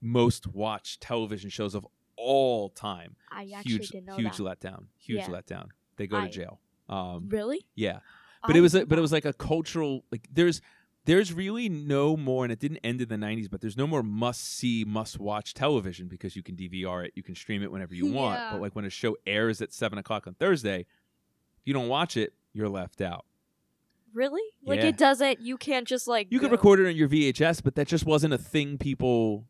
[0.00, 3.16] most watched television shows of all time.
[3.30, 4.60] I actually Huge, didn't know huge that.
[4.60, 4.84] letdown.
[4.98, 5.28] Huge Yeah.
[5.28, 5.68] letdown.
[5.96, 6.60] They go to jail.
[6.88, 7.66] Um, Really?
[7.74, 8.00] yeah
[8.46, 10.62] but it was a, but it was like a cultural like there's
[11.10, 14.02] there's really no more and it didn't end in the 90s but there's no more
[14.02, 17.94] must see must watch television because you can dvr it you can stream it whenever
[17.94, 18.52] you want Yeah.
[18.52, 22.16] but like when a show airs at 7 o'clock on thursday if you don't watch
[22.16, 23.24] it you're left out
[24.12, 24.42] Really?
[24.64, 25.40] Like it doesn't.
[25.40, 26.26] You can't just like.
[26.30, 29.44] you could record it on your vhs but that just wasn't a thing people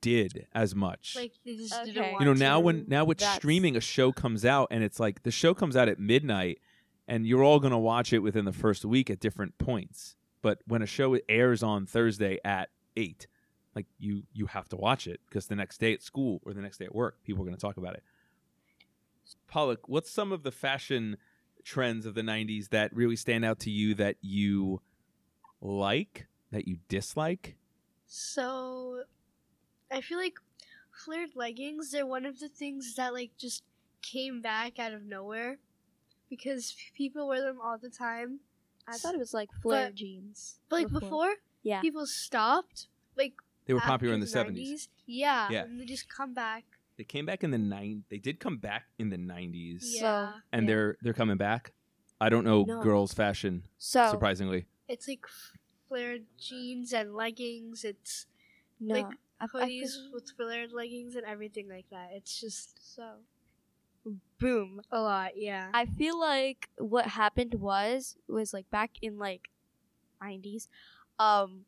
[0.00, 1.92] did as much Like they just Okay.
[1.92, 2.60] didn't want you know now to.
[2.60, 5.76] when now with That's- streaming a show comes out and it's like the show comes
[5.76, 6.58] out at midnight
[7.06, 10.58] and you're all going to watch it within the first week at different points but
[10.66, 13.26] when a show airs on thursday at 8
[13.74, 16.60] like you you have to watch it because the next day at school or the
[16.60, 18.02] next day at work people are going to talk about it
[19.50, 21.16] palak what's some of the fashion
[21.64, 24.80] trends of the 90s that really stand out to you that you
[25.60, 27.56] like that you dislike
[28.06, 29.04] So,
[29.90, 30.34] I feel like
[30.92, 31.90] flared leggings.
[31.92, 33.62] They're one of the things that like just
[34.02, 35.58] came back out of nowhere
[36.28, 38.40] because people wear them all the time.
[38.86, 40.58] I thought it was like flare But- jeans.
[40.68, 41.80] But like before, Yeah.
[41.80, 42.88] people stopped.
[43.16, 43.34] Like
[43.66, 45.62] they were popular in the after 70s Yeah, Yeah.
[45.64, 46.64] and they just come back
[46.98, 48.04] they came back in the nine.
[48.10, 50.40] They did come back in the nineties, Yeah.
[50.52, 50.66] and yeah.
[50.74, 51.72] they're they're coming back.
[52.20, 52.82] I don't know No.
[52.82, 54.66] girls' fashion So surprisingly.
[54.88, 55.26] It's like
[55.88, 57.82] flared jeans and leggings.
[57.84, 58.26] It's
[58.78, 59.06] no, like
[59.40, 62.10] I- I hoodies feel- with flared leggings and everything like that.
[62.12, 63.16] It's just so
[64.38, 64.80] boom.
[64.90, 65.32] a lot.
[65.36, 65.68] Yeah.
[65.72, 69.48] I feel like what happened was was like back in like
[70.22, 70.68] 90s
[71.18, 71.64] um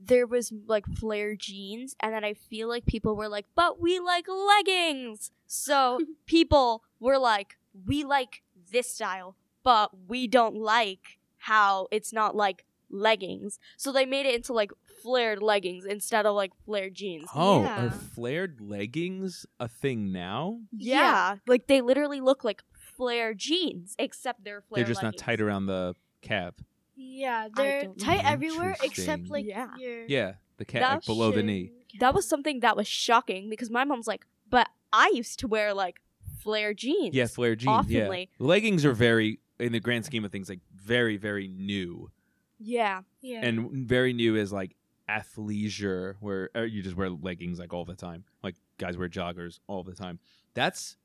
[0.00, 3.98] there was like flare jeans and then I feel like people were like but we
[3.98, 5.30] like leggings.
[5.46, 12.36] So people were like we like this style but we don't like how it's not
[12.36, 13.58] like leggings.
[13.76, 17.28] So they made it into like flared leggings instead of like flared jeans.
[17.34, 17.86] Oh, Yeah.
[17.86, 20.60] are flared leggings a thing now?
[20.72, 21.36] Yeah.
[21.46, 25.20] Like they literally look like flare jeans except they're flare They're just leggings.
[25.20, 26.54] not tight around the calf.
[26.96, 28.30] Yeah, they're don't tight know.
[28.30, 29.28] everywhere except Interesting.
[29.30, 29.68] like Yeah.
[29.78, 31.70] your Yeah, the calf like That below the knee.
[32.00, 35.72] that was something that was shocking because my mom's like, but I used to wear
[35.74, 36.00] like
[36.40, 37.14] flare jeans.
[37.14, 37.88] Yeah, flare jeans.
[37.88, 38.28] Yeah, Oftenly.
[38.40, 42.10] leggings are very, in the grand scheme of things, like very, very new,
[42.58, 43.02] Yeah.
[43.20, 43.44] Yeah.
[43.44, 44.74] and very new is like
[45.08, 48.24] athleisure, where uh, you just wear leggings like all the time.
[48.42, 50.18] Like guys wear joggers all the time.
[50.54, 50.96] That's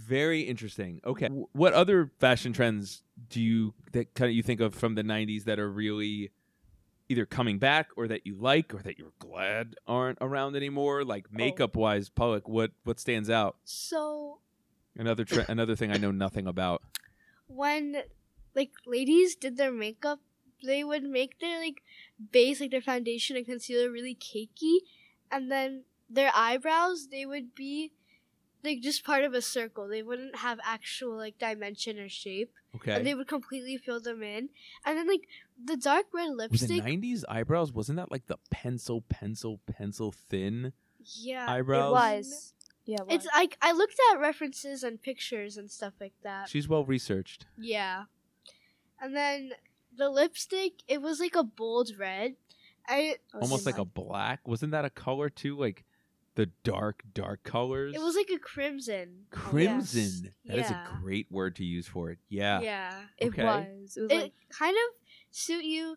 [0.00, 1.00] very interesting.
[1.04, 5.02] Okay, what other fashion trends do you that kind of you think of from the
[5.02, 6.30] '90s that are really
[7.08, 11.04] either coming back or that you like or that you're glad aren't around anymore?
[11.04, 13.56] Like makeup wise, Palak, what what stands out?
[13.64, 14.38] so
[14.96, 16.82] Another tre- another thing I know nothing about.
[17.48, 18.02] when
[18.54, 20.20] like ladies did their makeup,
[20.64, 21.82] they would make their like
[22.32, 24.78] base, like their foundation and concealer, really cakey,
[25.30, 27.92] and then their eyebrows they would be
[28.62, 29.88] like just part of a circle.
[29.88, 32.92] They wouldn't have actual like dimension or shape, Okay.
[32.92, 34.48] and they would completely fill them in.
[34.84, 35.28] And then like
[35.62, 37.72] the dark red Was the '90s eyebrows?
[37.72, 40.72] Wasn't that like the pencil, pencil, pencil thin
[41.20, 41.90] yeah, eyebrows?
[41.90, 42.54] It was.
[42.86, 42.98] Yeah.
[43.08, 46.48] It It's like I looked at references and pictures and stuff like that.
[46.48, 47.46] She's well researched.
[47.58, 48.04] Yeah.
[49.00, 49.52] And then
[49.96, 52.34] the lipstick, it was like a bold red.
[52.88, 54.46] I Almost like a black.
[54.46, 55.56] Wasn't that a color too?
[55.58, 55.84] Like
[56.34, 57.94] the dark, dark colors.
[57.94, 59.26] it was like a crimson.
[59.30, 60.34] crimson.
[60.46, 60.84] That is Yeah.
[60.84, 62.18] a great word to use for it.
[62.28, 62.60] Yeah.
[62.60, 63.02] Yeah.
[63.18, 63.96] It was.
[63.96, 64.32] It was It like.
[64.50, 65.96] kind of suit you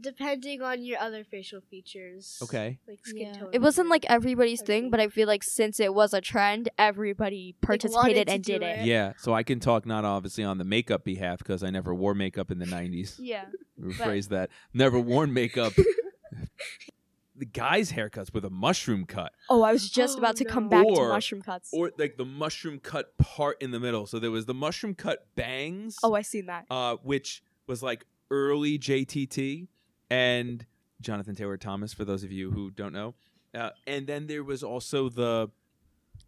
[0.00, 2.38] depending on your other facial features.
[2.42, 2.78] Okay.
[2.88, 3.32] Like skin Yeah.
[3.38, 3.50] tone.
[3.52, 6.68] It wasn't like and everybody's thing, but I feel like since it was a trend,
[6.78, 8.80] everybody participated to and did it.
[8.80, 8.84] it.
[8.86, 9.12] Yeah.
[9.18, 12.50] So I can talk not obviously on the makeup behalf because I never wore makeup
[12.50, 13.16] in the '90s.
[13.18, 13.46] Yeah.
[13.80, 14.50] Rephrase that.
[14.72, 15.72] Never worn makeup.
[17.36, 19.32] the guys' haircuts with a mushroom cut.
[19.50, 20.70] Oh, I was just Oh, about to come no.
[20.70, 21.70] back to mushroom cuts.
[21.72, 24.06] or like the mushroom cut part in the middle.
[24.06, 26.66] So there was the mushroom cut bangs, oh, I seen that.
[26.70, 29.66] uh, which was like early JTT
[30.14, 30.66] and
[31.00, 33.14] Jonathan Taylor Thomas for those of you who don't know.
[33.54, 35.48] Uh, and then there was also the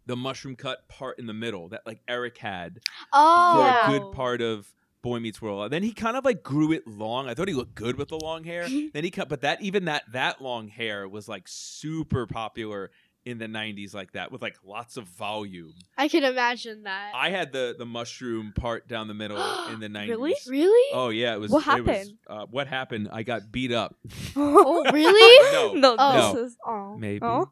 [0.05, 2.79] the mushroom cut part in the middle that like Eric had for
[3.13, 3.59] Oh.
[3.65, 3.85] Yeah.
[3.95, 5.63] a good part of Boy Meets World.
[5.65, 7.27] And then he kind of like grew it long.
[7.29, 8.67] I thought he looked good with the long hair.
[8.93, 12.91] then he cut, but that even that that long hair was like super popular
[13.27, 15.73] in the 90s like that with like lots of volume.
[15.97, 17.11] I can imagine that.
[17.13, 19.37] I had the the mushroom part down the middle
[19.71, 20.07] in the 90s.
[20.07, 20.35] Really?
[20.47, 20.93] really?
[20.93, 22.17] Oh yeah, it was What it was, happened?
[22.27, 23.09] uh, what happened?
[23.11, 23.95] I got beat up.
[24.35, 25.51] Oh, really?
[25.53, 25.73] No.
[25.73, 26.33] no, Oh.
[26.33, 27.19] this is oh Maybe.
[27.25, 27.51] Oh.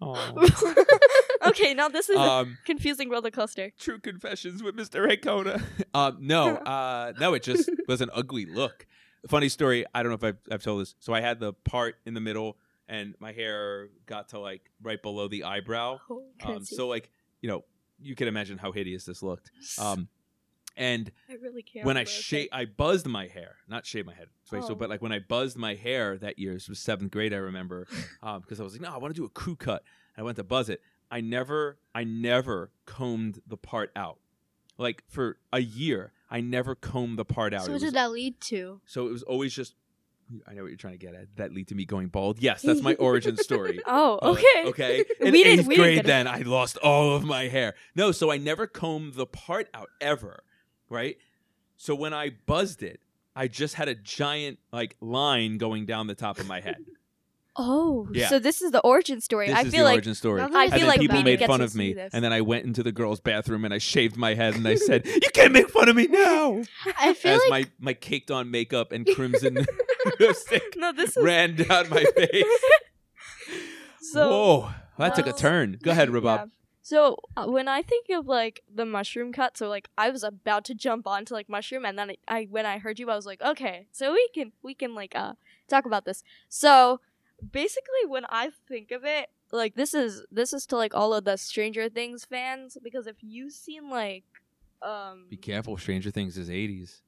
[1.44, 3.72] Okay, now this is a um confusing roller coaster.
[3.78, 5.10] True Confessions with Mr.
[5.10, 5.60] Ancona.
[5.94, 8.86] um, no, uh, no, it just was an ugly look.
[9.28, 9.84] Funny story.
[9.94, 10.94] I don't know if I've, I've told this.
[11.00, 12.56] So I had the part in the middle,
[12.92, 15.98] and my hair got to like right below the eyebrow.
[16.44, 17.64] Um, so like you know,
[18.00, 19.50] you can imagine how hideous this looked.
[19.78, 20.08] Um,
[20.74, 21.84] and I really can't.
[21.84, 22.46] when I but okay.
[22.48, 24.28] sha- I buzzed my hair, not shaved my head.
[24.44, 24.74] So, so, Oh.
[24.74, 27.86] but like when I buzzed my hair that year, this was seventh grade, I remember,
[28.40, 29.82] because I was like, no, I want to do a crew cut.
[30.16, 30.80] And I went to buzz it.
[31.10, 34.18] I never, I never combed the part out.
[34.78, 37.64] Like for a year, I never combed the part out.
[37.64, 38.80] So what was- did that lead to?
[38.86, 39.74] so it was always just.
[40.46, 41.34] I know what you're trying to get at.
[41.36, 42.40] That lead to me going bald.
[42.40, 43.80] Yes, that's my origin story.
[43.86, 44.68] Oh, Uh, okay.
[44.70, 45.04] okay.
[45.20, 47.74] In we eighth we didn't grade, get then I lost all of my hair.
[47.94, 50.42] No, so I never combed the part out ever,
[50.88, 51.16] right?
[51.76, 53.00] So when I buzzed it,
[53.34, 56.76] I just had a giant like line going down the top of my head.
[57.54, 58.28] Oh, Yeah.
[58.30, 59.48] so this is the origin story.
[59.48, 60.40] This I is feel the like origin story.
[60.40, 62.14] Now And that I feel then like people made fun of me, this.
[62.14, 64.76] and then I went into the girls' bathroom and I shaved my head and I
[64.76, 66.62] said, "You can't make fun of me now."
[66.98, 69.66] I feel As like my my caked on makeup and crimson
[70.20, 72.44] lipstick no, this is ran down my face.
[74.00, 74.30] so.
[74.30, 75.78] Whoa, that took a turn.
[75.82, 76.24] Go ahead, Rabaab.
[76.24, 76.44] Yeah.
[76.84, 80.64] So uh, when I think of like the mushroom cut, so like I was about
[80.66, 83.24] to jump onto like mushroom, and then I, I when I heard you, I was
[83.24, 85.34] like, okay, so we can we can like uh
[85.68, 86.24] talk about this.
[86.48, 87.00] So
[87.52, 91.24] basically, when I think of it, like this is this is to like all of
[91.24, 94.24] the Stranger Things fans because if you've seen like
[94.82, 97.00] um Be careful, Stranger Things is 80s.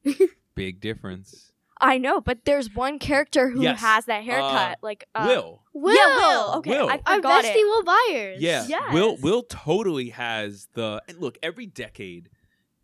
[0.55, 1.51] Big difference.
[1.81, 3.81] I know, but there's one character who Yes.
[3.81, 4.79] has that haircut.
[4.83, 5.63] like uh, Will.
[5.73, 5.95] Will.
[5.95, 6.55] Yeah, Will.
[6.59, 6.89] Okay, Will.
[6.89, 7.65] I Our forgot bestie it.
[7.65, 8.41] Will Byers.
[8.41, 8.93] Yeah, Yes.
[8.93, 12.31] Will Will totally has the and look every decade.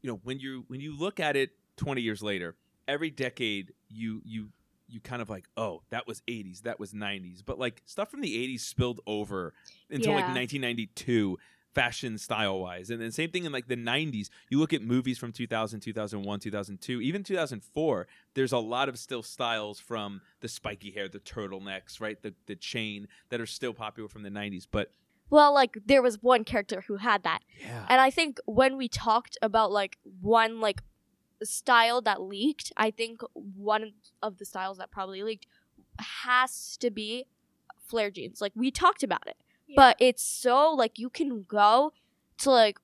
[0.02, 2.56] You know when you when you look at it twenty years later,
[2.88, 4.48] every decade you you
[4.88, 8.22] you kind of like oh that was eighties that was nineties, but like stuff from
[8.22, 9.54] the eighties spilled over
[9.88, 10.34] until like Yeah.
[10.34, 11.38] nineteen ninety two
[11.74, 15.18] fashion style wise and then same thing in like the 90s you look at movies
[15.18, 20.90] from 2000 2001 2002 even 2004 there's a lot of still styles from the spiky
[20.90, 24.90] hair the turtlenecks right the the chain that are still popular from the 90s but
[25.30, 27.40] Well, like there was one character who had that.
[27.60, 30.80] yeah And I think when we talked about like one like
[31.42, 35.46] style that leaked, I think one of the styles that probably leaked
[35.98, 37.26] has to be
[37.86, 38.40] flare jeans.
[38.40, 39.36] Like we talked about it.
[39.70, 39.74] Yeah.
[39.76, 41.92] But it's so like you can go
[42.38, 42.78] to like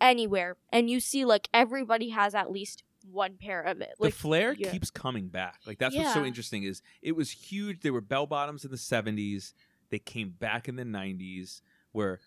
[0.00, 3.94] anywhere and you see like everybody has at least one pair of it.
[3.98, 4.70] the flare yeah.
[4.70, 5.60] keeps coming back.
[5.66, 7.80] Like that's what's so interesting is it was huge.
[7.80, 9.54] There were bell bottoms in the seventies.
[9.90, 12.20] They came back in the nineties where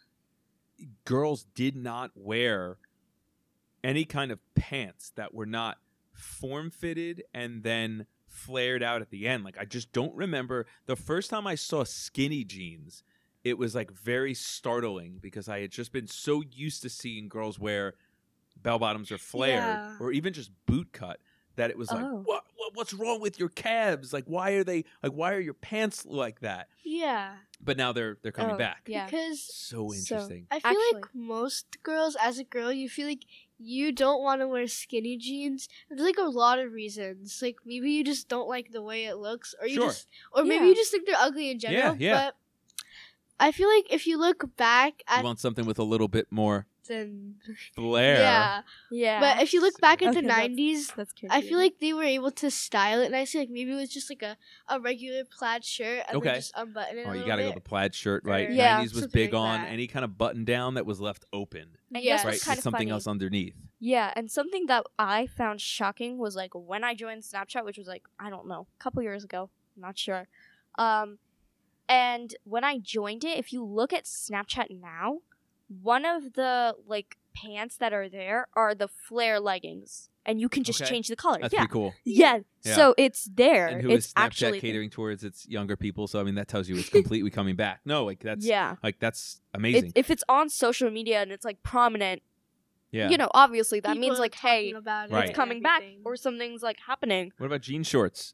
[1.06, 2.78] girls did not wear
[3.84, 5.78] any kind of pants that were not
[6.14, 9.44] form fitted and then flared out at the end.
[9.44, 13.04] Like I just don't remember the first time I saw skinny jeans.
[13.44, 17.58] It was like very startling because I had just been so used to seeing girls
[17.60, 17.94] wear
[18.62, 19.96] bell bottoms or flared Yeah.
[20.00, 21.20] or even just boot cut
[21.56, 22.22] that it was like Oh.
[22.26, 25.54] what, what what's wrong with your calves like why are they like why are your
[25.54, 27.36] pants like that Yeah.
[27.62, 29.06] but now they're they're coming Oh, back Yeah.
[29.06, 33.24] Because so So- interesting I feel like most girls, as a girl, you feel like
[33.58, 35.68] you don't want to wear skinny jeans.
[35.90, 37.40] There's like a lot of reasons.
[37.42, 39.88] Like maybe you just don't like the way it looks, or you Sure.
[39.88, 40.70] just, or maybe Yeah.
[40.70, 41.96] you just think they're ugly in general.
[41.98, 42.26] yeah.
[42.28, 42.36] But
[43.40, 46.68] I feel like if you look back you want something with a little bit more
[46.88, 47.36] then
[47.76, 49.20] flair yeah, Yeah.
[49.20, 51.94] but if you look back at Okay, the that's- '90s, that's I feel like they
[51.94, 53.42] were able to style it nicely.
[53.42, 54.36] Like maybe it was just like a,
[54.68, 56.30] a regular plaid shirt and Okay.
[56.30, 57.06] then just unbutton it.
[57.08, 58.80] oh a you gotta go the plaid shirt right Yeah.
[58.80, 59.68] 90s was big like on that.
[59.70, 62.16] any kind of button down that was left open And Yeah.
[62.26, 62.92] right kind of something funny.
[62.92, 67.64] else underneath Yeah, and something that I found shocking was like when I joined Snapchat,
[67.66, 70.28] which was like I don't know, a couple years ago, I'm not sure.
[70.78, 71.20] Um,
[71.90, 75.18] and when I joined it, if you look at Snapchat now,
[75.82, 80.64] one of the like pants that are there are the flare leggings, and you can
[80.64, 80.90] just Okay.
[80.90, 81.40] change the color.
[81.42, 81.60] that's yeah.
[81.62, 82.76] pretty cool yeah, Yeah.
[82.76, 83.68] So it's there.
[83.68, 86.48] and who is it's snapchat actually catering towards its younger people so i mean that
[86.48, 88.76] tells you it's completely coming back no like that's yeah.
[88.84, 92.22] like that's It, amazing if it's on social media and it's like prominent,
[92.92, 95.20] yeah you know, obviously that People means are like, hey, talking about it Right.
[95.26, 96.02] it's and coming back everything.
[96.04, 97.32] or something's like happening.
[97.38, 98.34] what about jean shorts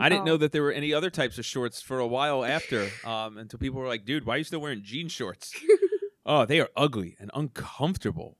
[0.00, 2.88] I didn't know that there were any other types of shorts for a while after,
[3.04, 5.52] um, until people were like, "Dude, why are you still wearing jean shorts?"
[6.26, 8.36] oh, they are ugly and uncomfortable.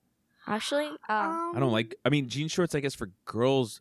[0.47, 1.95] Actually, uh, I don't Um, like.
[2.05, 2.75] I mean, jean shorts.
[2.75, 3.81] I guess for girls,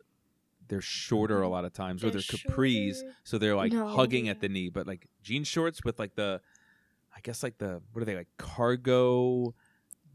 [0.68, 3.16] they're shorter a lot of times, or They're they're capris, shorter.
[3.24, 3.88] so they're like No.
[3.88, 4.70] hugging at the knee.
[4.70, 6.42] But like jean shorts with like the,
[7.16, 9.54] I guess like the what are they like cargo?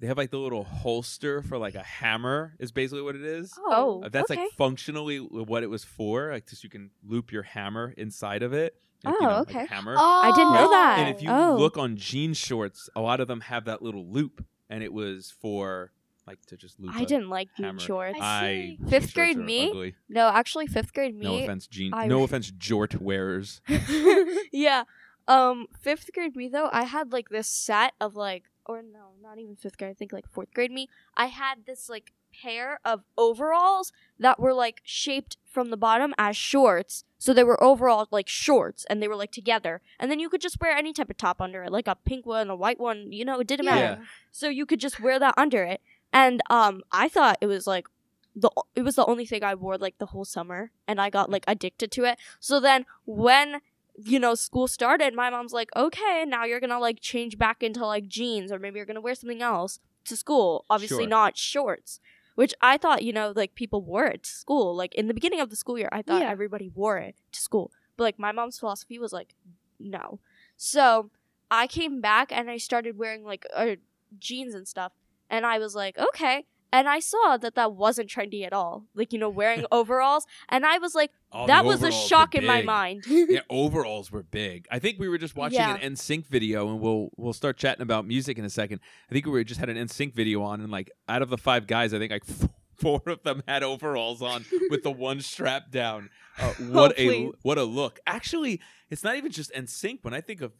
[0.01, 2.55] They have like the little holster for like a hammer.
[2.59, 3.53] Is basically what it is.
[3.67, 4.41] Oh, Uh, That's okay.
[4.41, 8.53] like functionally what it was for, like just you can loop your hammer inside of
[8.55, 8.75] it.
[9.05, 9.67] like, Oh, you know, like a okay.
[9.67, 9.95] hammer.
[9.99, 10.71] I didn't know Oh.
[10.71, 10.99] that.
[11.01, 11.57] And if you Oh.
[11.59, 15.31] look on jean shorts, a lot of them have that little loop, and it was
[15.31, 15.93] for
[16.27, 16.95] like to just loop.
[16.95, 18.19] I a- didn't like jean shorts.
[18.21, 19.69] I I jean Fifth shorts grade me?
[19.71, 19.95] ugly.
[20.09, 21.25] no, actually, fifth grade me.
[21.25, 21.93] No offense, jean.
[21.95, 23.61] I- no offense, jort wearers.
[24.53, 24.85] yeah.
[25.29, 29.39] Um, fifth grade me though, I had like this set of like, or no, not
[29.39, 29.91] even fifth grade.
[29.91, 30.89] I think like fourth grade me.
[31.17, 36.37] I had this like pair of overalls that were like shaped from the bottom as
[36.37, 37.05] shorts.
[37.19, 39.81] So they were overall like shorts, and they were like together.
[39.99, 42.25] And then you could just wear any type of top under it, like a pink
[42.27, 43.13] one, a white one.
[43.13, 43.99] You know, it didn't matter.
[44.01, 44.07] Yeah.
[44.31, 45.81] so you could just wear that under it
[46.13, 47.87] and um i thought it was like
[48.35, 51.31] the it was the only thing i wore like the whole summer and i got
[51.31, 53.61] like addicted to it so then when
[54.05, 57.85] you know school started my mom's like okay now you're gonna like change back into
[57.85, 61.09] like jeans or maybe you're gonna wear something else to school obviously Sure.
[61.09, 62.01] not shorts
[62.35, 65.41] which i thought you know like people wore it to school like in the beginning
[65.41, 66.31] of the school year i thought Yeah.
[66.31, 69.35] everybody wore it to school but like my mom's philosophy was like
[69.79, 70.21] no
[70.57, 71.11] so
[71.51, 73.77] i came back and i started wearing like uh,
[74.19, 74.93] jeans and stuff
[75.33, 76.45] and I was like, okay.
[76.73, 78.87] And I saw that that wasn't trendy at all.
[78.95, 80.27] Like, you know, wearing overalls.
[80.49, 83.05] And I was like, Oh, that was a shock in my mind.
[83.07, 84.67] yeah, overalls were big.
[84.71, 85.77] I think we were just watching Yeah.
[85.77, 88.81] an NSYNC video, and we'll we'll start chatting about music in a second.
[89.09, 91.39] I think we were just had an NSYNC video on, and like out of the
[91.39, 92.25] five guys, I think like
[92.77, 96.11] four of them had overalls on with the one strap down.
[96.39, 98.01] Uh, what a what a look!
[98.09, 98.61] Actually,
[98.91, 99.99] it's not even just NSYNC.
[100.03, 100.53] When I think of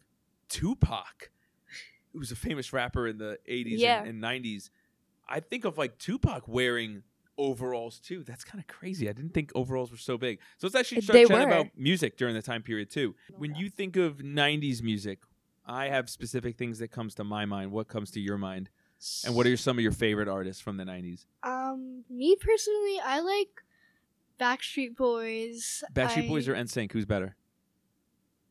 [0.49, 1.31] Tupac,
[2.13, 4.03] who was a famous rapper in the 80s Yeah.
[4.03, 4.69] and, and 90s,
[5.31, 7.03] I think of like Tupac wearing
[7.37, 8.23] overalls too.
[8.23, 9.09] That's kind of crazy.
[9.09, 10.39] I didn't think overalls were so big.
[10.57, 11.55] So let's actually start They chatting were.
[11.55, 13.15] about music during the time period too.
[13.37, 15.19] When you think of 90s music,
[15.65, 17.71] I have specific things that comes to my mind.
[17.71, 18.69] What comes to your mind?
[19.25, 21.25] And what are some of your favorite artists from the 90s?
[21.41, 23.63] Um, me personally, I like
[24.39, 25.83] Backstreet Boys.
[25.93, 26.91] Backstreet I, Boys or NSYNC?
[26.91, 27.35] Who's better?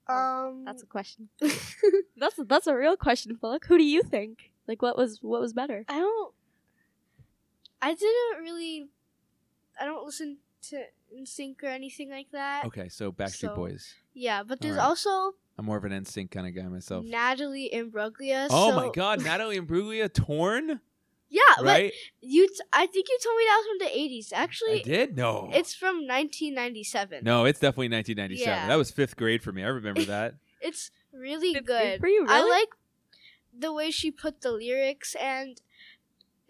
[0.09, 1.29] um, That's a question.
[2.17, 3.65] that's that's a real question, Philip.
[3.67, 4.51] Who do you think?
[4.67, 5.85] Like, what was what was better?
[5.89, 6.35] I don't.
[7.83, 8.89] I didn't really.
[9.81, 10.83] I don't listen to
[11.17, 12.65] NSYNC or anything like that.
[12.67, 13.95] Okay, so Backstreet So- Boys.
[14.13, 14.89] Yeah, but there's Alright.
[14.89, 17.05] also I'm more of an NSYNC kind of guy myself.
[17.05, 18.49] Natalie Imbruglia.
[18.51, 20.81] Oh so- my God, Natalie Imbruglia, torn,
[21.31, 21.93] Yeah, but right?
[22.21, 22.47] you.
[22.49, 24.33] T- I think you told me that was from the '80s.
[24.33, 25.17] I Actually, did.
[25.17, 27.25] No, it's from 1997.
[27.25, 28.47] no, it's definitely 1997.
[28.47, 28.67] Yeah.
[28.69, 29.63] That was fifth grade for me.
[29.63, 30.35] I remember that.
[30.61, 32.01] It's really Fifth grade good.
[32.01, 32.51] for you, I really?
[32.51, 32.69] like
[33.59, 35.61] the way she put the lyrics and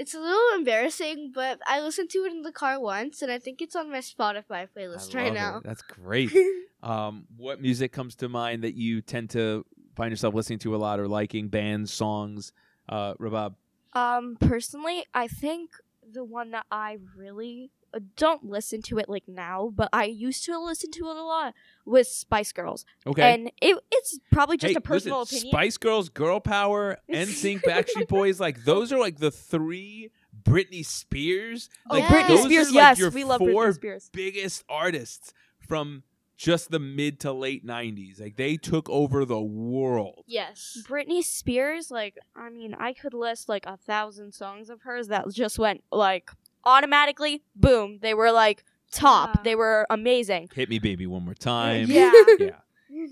[0.00, 3.38] it's a little embarrassing, but I listened to it in the car once and I
[3.38, 5.56] think it's on my Spotify playlist right love now.
[5.58, 5.64] it.
[5.64, 6.34] That's great.
[6.82, 10.78] um, what music comes to mind that you tend to find yourself listening to a
[10.78, 11.48] lot or liking?
[11.48, 12.52] Bands, songs.
[12.88, 13.56] Uh, Rabaab.
[13.92, 15.72] Um, personally, I think
[16.10, 20.44] the one that I really Uh, don't listen to it like now, but I used
[20.44, 23.34] to listen to it a lot with Spice Girls, Okay.
[23.34, 25.52] and it it's probably just hey, a personal listen, opinion.
[25.52, 30.10] Spice Girls, Girl Power, NSYNC, Backstreet Boys, like those are like the three
[30.42, 31.68] Britney Spears.
[31.90, 32.22] Oh, Like yeah.
[32.28, 34.10] Britney Spears, are, like, yes, your we love four Britney Spears.
[34.12, 36.04] biggest artists from
[36.36, 38.18] just the mid to late 90s.
[38.20, 40.24] Like they took over the world.
[40.26, 40.78] Yes.
[40.88, 45.28] Britney Spears, like, I mean, I could list like a thousand songs of hers that
[45.34, 46.30] just went like
[46.64, 49.30] automatically, boom, they were like top.
[49.36, 49.42] Yeah.
[49.44, 50.48] They were amazing.
[50.54, 51.86] Hit me baby one more time.
[51.90, 52.12] Yeah.
[52.38, 52.50] Yeah.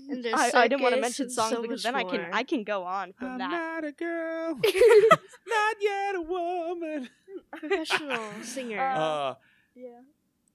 [0.09, 2.33] And there's I, I didn't want to mention songs so because much then I can.
[2.33, 3.49] I can go on from I'm that.
[3.49, 4.53] not a girl,
[5.47, 7.09] not yet a woman.
[7.57, 8.79] professional singer.
[8.79, 9.35] Uh, Uh,
[9.75, 9.87] Yeah.
[9.91, 10.01] well,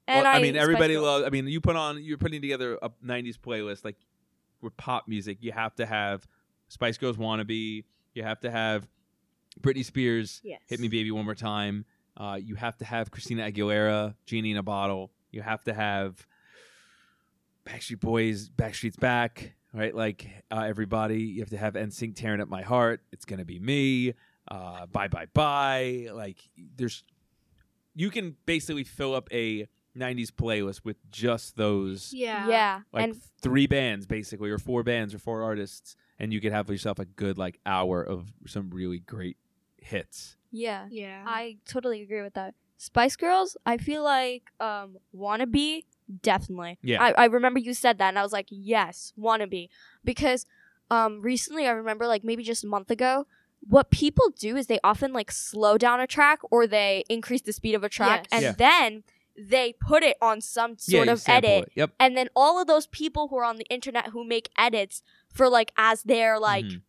[0.07, 1.25] And I, mean, everybody loves.
[1.25, 3.97] I mean, you put on, you're putting together a '90s playlist like
[4.61, 5.39] with pop music.
[5.41, 6.27] You have to have
[6.69, 7.85] Spice Girls "Wannabe."
[8.15, 8.87] You have to have
[9.61, 10.61] Britney Spears yes.
[10.69, 11.87] "Hit Me, Baby, One More Time."
[12.17, 16.27] Uh, you have to have Christina Aguilera "Genie in a Bottle." You have to have
[17.67, 21.21] Backstreet Boys "Backstreet's Back." Right, like uh, everybody.
[21.23, 24.15] You have to have NSYNC "Tearing Up My Heart." It's gonna be me.
[24.47, 26.09] Uh, bye, bye, bye.
[26.13, 26.39] Like
[26.77, 27.03] there's,
[27.95, 32.49] you can basically fill up a '90s playlist with just those Yeah.
[32.49, 32.81] Yeah.
[32.93, 36.69] like and three bands basically or four bands or four artists and you could have
[36.69, 39.37] yourself a good like hour of some really great
[39.77, 40.87] hits yeah.
[40.91, 41.25] Yeah.
[41.27, 42.55] I totally agree with that.
[42.79, 45.85] Spice Girls, I feel like um wannabe
[46.23, 46.79] definitely.
[46.83, 47.03] Yeah.
[47.03, 49.69] I, I remember you said that and I was like, yes, wannabe.
[50.05, 50.47] Because
[50.91, 53.27] um recently I remember like maybe just a month ago,
[53.75, 57.53] what people do is they often like slow down a track or they increase the
[57.53, 58.33] speed of a track Yes.
[58.33, 58.53] and Yeah.
[58.67, 59.05] then
[59.37, 61.73] they put it on some yeah, sort you of sample edit it.
[61.81, 65.03] yep and then all of those people who are on the internet who make edits
[65.29, 66.83] for like as their like Mhm.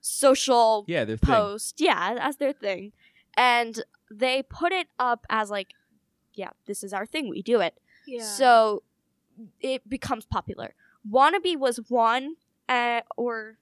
[0.00, 2.92] social yeah their thing post yeah as their thing
[3.36, 5.72] and they put it up as like
[6.34, 7.74] yeah this is our thing we do it.
[8.06, 8.22] Yeah.
[8.22, 8.82] so
[9.60, 10.74] it becomes popular.
[11.10, 12.36] Wannabe was one
[12.68, 13.58] uh, or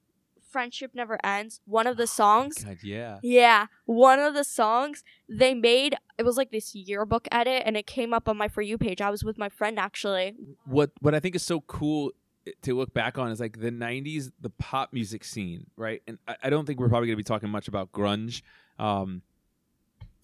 [0.50, 2.62] friendship never ends one of the songs.
[2.62, 3.18] God, yeah.
[3.22, 5.02] Yeah one of the songs.
[5.28, 8.62] They made it was like this yearbook edit and it came up on my for
[8.62, 9.00] you page.
[9.00, 10.34] I was with my friend actually.
[10.64, 12.12] What what i think is so cool
[12.62, 16.02] to look back on is like the 90s the pop music scene right?
[16.06, 18.42] And i, I don't think we're probably going to be talking much about grunge
[18.78, 19.22] um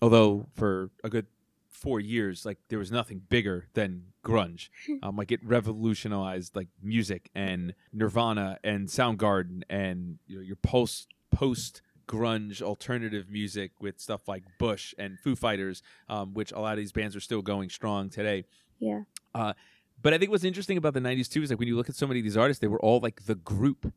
[0.03, 1.27] although for a good
[1.69, 4.69] four years like there was nothing bigger than grunge.
[5.03, 11.09] Um like it revolutionized like music and nirvana and soundgarden and you know your post
[11.31, 16.73] post grunge alternative music with stuff like bush and foo fighters um, which a lot
[16.73, 18.45] of these bands are still going strong today.
[18.81, 19.03] Yeah.
[19.35, 19.53] Uh,
[20.03, 21.95] but I think what's interesting about the '90s too is like when you look at
[21.95, 23.93] so many of these artists, they were all like the group,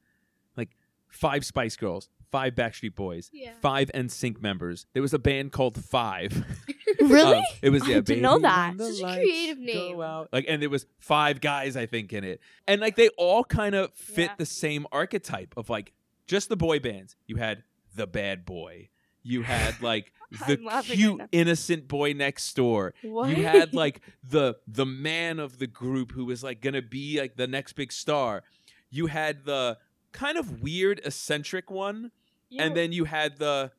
[1.13, 3.53] five Spice Girls, five Backstreet Boys, Yeah.
[3.61, 4.85] five NSYNC members.
[4.93, 6.43] There was a band called Five.
[6.99, 8.01] really Um, it was I yeah.
[8.01, 8.75] didn't know that.
[8.77, 9.97] when Such a creative name.
[9.97, 13.75] Like, and there was five guys I think in it, and like they all kind
[13.75, 14.35] of fit Yeah.
[14.37, 15.93] the same archetype of like
[16.27, 17.15] just the boy bands.
[17.27, 17.63] You had
[17.95, 18.89] the bad boy.
[19.21, 20.11] You had like
[20.47, 21.27] the I'm laughing right cute now.
[21.31, 22.93] innocent boy next door.
[23.03, 27.19] what You had like the the man of the group who was like gonna be
[27.21, 28.43] like the next big star.
[28.89, 29.77] You had the
[30.13, 32.11] kind of weird eccentric one,
[32.49, 33.71] You- and then you had the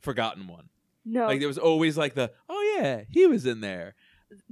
[0.00, 0.68] forgotten one.
[1.04, 3.94] no Like there was always like the oh yeah he was in there.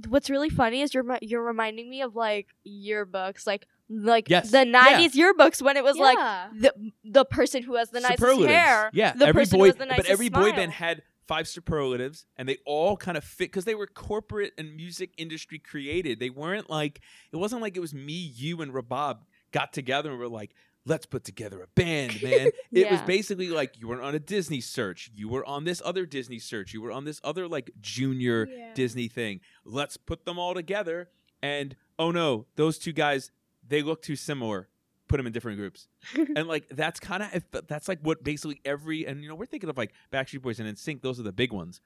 [0.07, 4.51] what's really funny is you're you're reminding me of like yearbooks, like like Yes.
[4.51, 4.97] the Yeah.
[4.97, 6.17] '90s yearbooks when it was like
[6.59, 6.73] the
[7.03, 8.53] the person who has the nicest superlatives.
[8.53, 8.89] hair.
[8.93, 11.47] Yeah, the every person boy, who has the but nicest every boy band had five
[11.47, 16.19] superlatives, and they all kind of fit because they were corporate and music industry created.
[16.19, 17.01] They weren't like
[17.31, 19.19] it wasn't like it was me, you, and Rabaab
[19.51, 20.53] got together and were like.
[20.87, 22.49] Let's put together a band, man.
[22.71, 26.05] It was basically like you were on a Disney search, you were on this other
[26.05, 28.73] Disney search, you were on this other like junior Yeah.
[28.73, 29.41] Disney thing.
[29.65, 31.09] Let's put them all together.
[31.41, 33.31] And oh no, those two guys,
[33.67, 34.69] they look too similar.
[35.09, 35.87] Put them in different groups.
[36.35, 39.69] and like that's kind of that's like what basically every and you know we're thinking
[39.69, 41.01] of like Backstreet Boys and NSYNC.
[41.01, 41.79] Those are the big ones,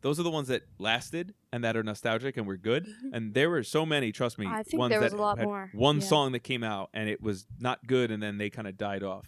[0.00, 2.86] those are the ones that lasted and that are nostalgic and were good.
[3.12, 5.38] And there were so many, trust me, I think ones there was that a lot
[5.40, 5.70] more.
[5.72, 6.06] One Yeah.
[6.06, 9.02] song that came out and it was not good, and then they kind of died
[9.02, 9.26] off.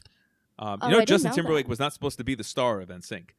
[0.59, 1.71] Um, Oh, you know, I Justin know Timberlake that.
[1.71, 3.31] was not supposed to be the star of NSYNC,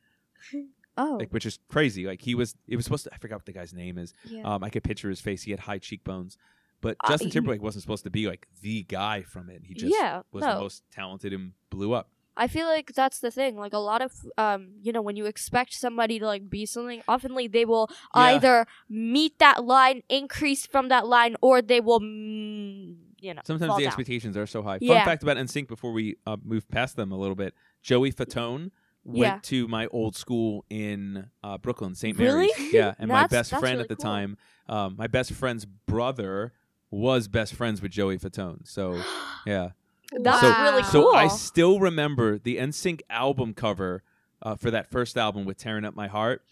[0.97, 2.05] oh, like which is crazy.
[2.05, 3.13] Like he was, it was supposed to.
[3.13, 4.13] I forgot what the guy's name is.
[4.25, 4.41] yeah.
[4.43, 5.43] Um, I could picture his face.
[5.43, 6.37] He had high cheekbones,
[6.81, 9.61] but Uh, Justin he- Timberlake wasn't supposed to be like the guy from it.
[9.65, 10.55] He just yeah, was no.
[10.55, 12.09] the most talented and blew up.
[12.37, 13.57] I feel like that's the thing.
[13.57, 17.01] Like a lot of, um, you know, when you expect somebody to like be something,
[17.07, 18.21] oftenly they will Yeah.
[18.21, 23.75] either meet that line, increase from that line, or they will, mm, you know, Sometimes
[23.75, 23.87] the down.
[23.87, 24.79] expectations are so high.
[24.79, 25.05] Fun Yeah.
[25.05, 28.71] fact about NSYNC before we uh, move past them a little bit: Joey Fatone
[29.03, 29.39] went Yeah.
[29.43, 32.17] to my old school in uh, Brooklyn, St.
[32.17, 32.47] Really?
[32.57, 32.73] Mary's.
[32.73, 34.03] Yeah, and my best friend really at the cool.
[34.05, 34.37] time,
[34.69, 36.53] um, my best friend's brother
[36.89, 38.67] was best friends with Joey Fatone.
[38.67, 39.01] So
[39.45, 39.71] yeah.
[40.11, 41.11] That's So- really cool.
[41.11, 41.15] So.
[41.15, 44.03] I still remember the NSYNC album cover
[44.41, 46.43] uh, for that first album with "Tearing Up My Heart."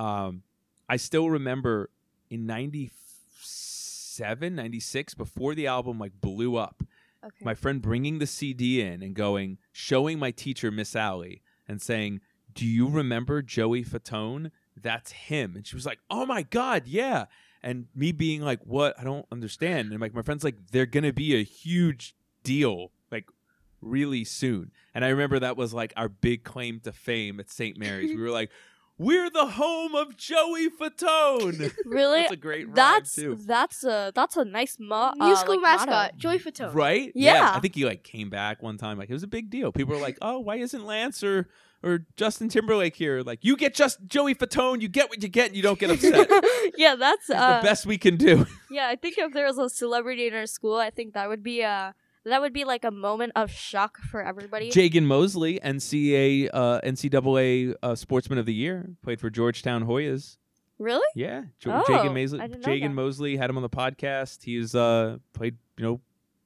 [0.00, 0.42] Um,
[0.88, 1.90] I still remember
[2.30, 6.82] in 97, 96, before the album like blew up.
[7.24, 7.44] okay.
[7.44, 12.20] My friend bringing the CD in and going, showing my teacher Miss Allie and saying,
[12.54, 14.50] "Do you remember Joey Fatone?
[14.80, 17.26] That's him." And she was like, "Oh my god, yeah."
[17.62, 18.98] And me being like, "What?
[18.98, 22.14] I don't understand." And like my friend's like, "They're gonna be a huge
[22.48, 23.26] deal, like
[23.80, 27.78] really soon." And I remember that was like our big claim to fame at St.
[27.78, 28.10] Mary's.
[28.16, 28.50] we were like,
[28.98, 33.36] "We're the home of Joey Fatone." really, That's a great rhyme that's too.
[33.46, 36.14] that's a that's a nice mo- uh, Musical like, mascot, motto.
[36.16, 36.74] Joey Fatone.
[36.74, 37.12] Right?
[37.14, 37.52] Yeah.
[37.54, 38.98] I think he like came back one time.
[38.98, 39.70] Like it was a big deal.
[39.72, 41.48] People were like, "Oh, why isn't Lance or
[41.80, 45.48] or Justin Timberlake here?" Like you get just Joey Fatone, you get what you get,
[45.48, 46.28] and you don't get upset.
[46.76, 48.46] yeah, that's uh, the best we can do.
[48.70, 48.88] yeah.
[48.88, 51.60] I think if there was a celebrity in our school, I think that would be
[51.60, 51.94] a
[52.28, 54.70] that would be like a moment of shock for everybody.
[54.70, 60.36] Jagan Mosely, NCAA uh, NCAA uh, Sportsman of the Year, played for Georgetown Hoyas.
[60.78, 61.06] really?
[61.14, 62.40] Yeah, jo- Oh, Jagan Mosely.
[62.40, 62.92] I didn't know Jagan.
[62.94, 64.42] Mosely had him on the podcast.
[64.44, 66.00] He's uh played you know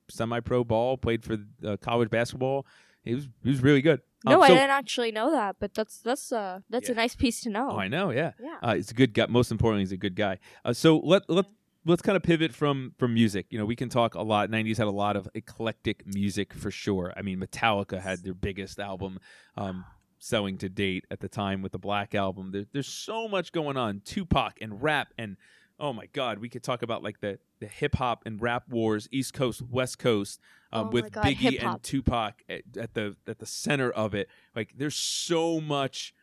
[0.09, 2.67] semi-pro ball, played for uh, college basketball.
[3.05, 4.01] He was he was really good.
[4.25, 6.93] No, Um, I didn't actually know that, but that's that's uh that's Yeah.
[6.95, 7.71] a nice piece to know.
[7.73, 8.11] Oh, I know.
[8.11, 8.33] Yeah.
[8.41, 8.59] yeah.
[8.63, 9.27] Uh, he's a good guy.
[9.29, 10.39] Most importantly, he's a good guy.
[10.65, 11.47] Uh, so let let
[11.85, 13.47] let's kind of pivot from from music.
[13.51, 14.51] You know, we can talk a lot.
[14.51, 17.13] '90s had a lot of eclectic music for sure.
[17.17, 19.19] I mean, Metallica had their biggest album
[19.57, 19.85] um,
[20.19, 22.53] selling to date at the time with the Black Album.
[22.53, 24.03] There, there's so much going on.
[24.05, 25.37] Tupac and rap and
[25.81, 29.09] oh my God, we could talk about like the the hip hop and rap wars,
[29.11, 30.41] East Coast, West Coast,
[30.73, 31.75] um, Oh with God, Biggie hip-hop.
[31.75, 34.29] and Tupac at, at the at the center of it.
[34.55, 36.15] Like, there's so much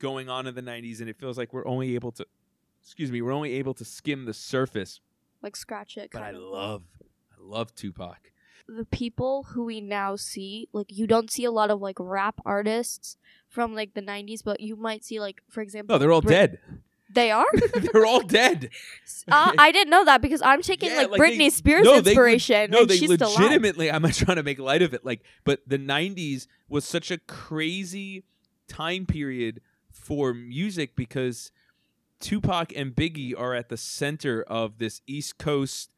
[0.00, 2.26] going on in the 90s and it feels like we're only able to
[2.84, 5.00] excuse me we're only able to skim the surface
[5.42, 6.10] Like scratch it.
[6.12, 6.36] but i of.
[6.36, 6.82] love
[7.32, 8.30] i love tupac
[8.66, 10.68] the people who we now see.
[10.72, 14.58] Like you don't see a lot of like rap artists from like the '90s, but
[14.58, 16.58] you might see like, for example, no they're all Brit- dead
[17.12, 17.44] They are.
[17.92, 18.70] they're all dead
[19.30, 22.00] uh, I didn't know that because I'm taking Yeah, like, like, Britney they- Spears no,
[22.00, 23.38] they inspiration, no they she's still alive.
[23.38, 27.10] legitimately i'm not trying to make light of it like but the 90s was such
[27.10, 28.24] a crazy
[28.66, 29.60] time period
[29.92, 31.52] for music because
[32.24, 35.92] tupac and biggie are at the center of this east coast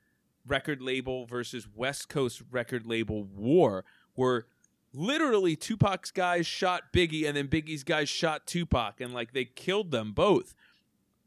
[0.47, 4.47] record label versus west coast record label war where
[4.93, 9.91] literally tupac's guys shot biggie and then biggie's guys shot tupac and like they killed
[9.93, 10.55] them both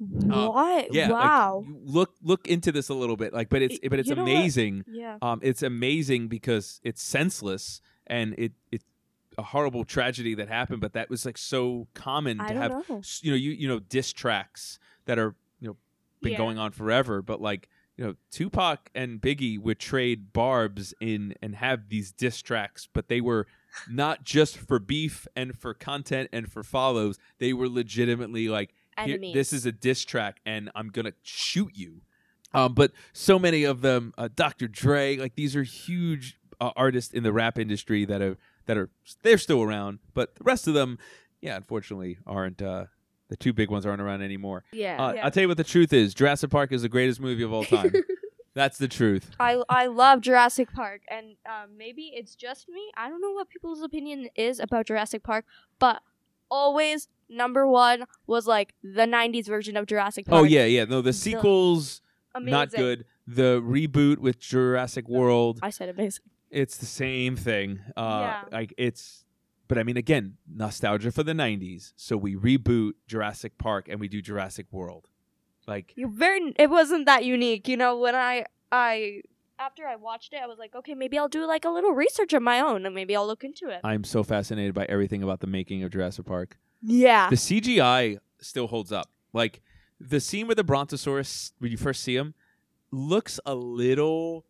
[0.02, 0.93] Uh, What?
[0.93, 1.64] yeah wow.
[1.68, 4.16] you look look into this a little bit like but it's Y- but it's you
[4.16, 4.30] know what?
[4.32, 5.18] amazing yeah.
[5.22, 8.86] um, it's amazing because it's senseless and it it's
[9.38, 12.72] a horrible tragedy that happened, but that was like so common to have.
[12.89, 13.02] know.
[13.22, 14.80] You know, you you know, diss tracks
[15.10, 15.78] that are you know
[16.22, 16.38] been Yeah.
[16.38, 21.55] going on forever, but like you know, Tupac and Biggie would trade barbs in and
[21.55, 23.45] have these diss tracks, but they were
[23.89, 27.18] not just for beef and for content and for follows.
[27.39, 28.74] They were legitimately like,
[29.34, 32.01] this is a diss track, and I'm gonna shoot you.
[32.53, 34.68] Um, but so many of them, uh, Dr.
[34.70, 38.89] Dre, like these are huge uh, artists in the rap industry that are that are
[39.24, 40.97] they're still around, but the rest of them,
[41.41, 42.62] yeah, unfortunately, aren't.
[42.62, 42.86] Uh,
[43.30, 44.64] the two big ones aren't around anymore.
[44.74, 44.98] yeah.
[45.04, 45.24] Uh, yeah.
[45.26, 47.64] I'll tell you what the truth is: Jurassic Park is the greatest movie of all
[47.78, 47.94] time.
[48.56, 49.32] That's the truth.
[49.40, 52.82] I I love Jurassic Park, and um, maybe it's just me.
[52.98, 55.46] I don't know what people's opinion is about Jurassic Park,
[55.80, 56.02] but
[56.52, 60.42] always number one was like the '90s version of Jurassic Park.
[60.42, 60.86] Oh yeah, yeah.
[60.86, 62.02] No, the sequels
[62.36, 62.52] amazing.
[62.52, 63.06] not good.
[63.28, 66.24] The reboot with Jurassic World, I said amazing.
[66.50, 67.80] it's the same thing.
[67.96, 68.42] Uh Yeah.
[68.52, 69.24] like it's
[69.70, 71.94] but I mean again, nostalgia for the 90s.
[71.96, 75.08] So we reboot Jurassic Park and we do Jurassic World.
[75.66, 76.54] Like You very.
[76.58, 77.98] It wasn't that unique, you know.
[77.98, 79.22] When I I
[79.60, 82.34] after I watched it, I was like, okay, maybe I'll do like a little research
[82.34, 83.82] of my own, and maybe I'll look into it.
[83.84, 86.58] I'm so fascinated by everything about the making of Jurassic Park.
[86.82, 87.30] Yeah.
[87.30, 89.10] The CGI still holds up.
[89.32, 89.62] Like
[90.00, 92.34] the scene with the Brontosaurus when you first see him
[92.92, 94.46] looks a little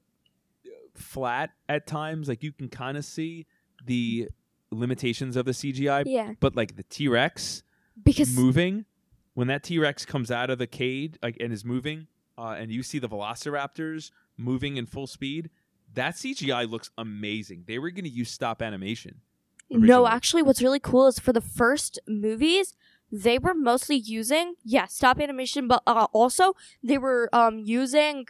[0.66, 2.30] uh, flat at times.
[2.30, 3.48] Like you can kind of see
[3.86, 4.30] the
[4.72, 6.34] limitations of the CGI, Yeah.
[6.40, 7.64] but like the T Rex
[8.04, 8.86] Because moving
[9.34, 12.08] when that T Rex comes out of the cage like and is moving,
[12.38, 15.50] uh, and you see the Velociraptors moving in full speed.
[15.94, 17.64] That CGI looks amazing.
[17.68, 19.22] They were going to use stop animation.
[19.72, 22.74] No, actually, what's really cool is for the first movies,
[23.12, 26.54] they were mostly using yeah stop animation, but uh, also
[26.84, 28.26] they were um using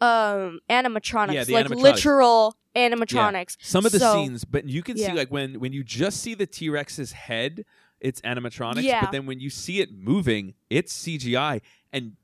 [0.00, 1.82] um animatronics, Yeah, like animatronics.
[1.82, 3.56] literal animatronics.
[3.60, 6.34] Some of the So- scenes, but you can see like when when you just see
[6.34, 7.64] the T Rex's head,
[8.00, 8.82] it's animatronics.
[8.82, 9.00] Yeah.
[9.02, 11.60] But then when you see it moving, it's CGI.
[11.92, 12.16] And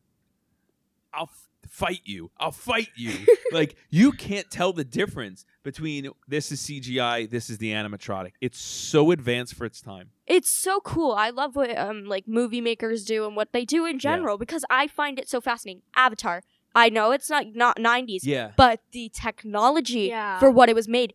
[1.12, 2.30] I'll f- fight you.
[2.38, 3.12] I'll fight you.
[3.52, 8.32] like you can't tell the difference between this is CGI, this is the animatronic.
[8.40, 10.10] It's so advanced for its time.
[10.26, 11.12] It's so cool.
[11.12, 14.64] I love what um like movie makers do and what they do in general because
[14.70, 15.82] I find it so fascinating.
[15.96, 16.42] Avatar.
[16.74, 18.52] I know it's not not 90s, Yeah.
[18.56, 20.38] but the technology Yeah.
[20.38, 21.12] for what it was made,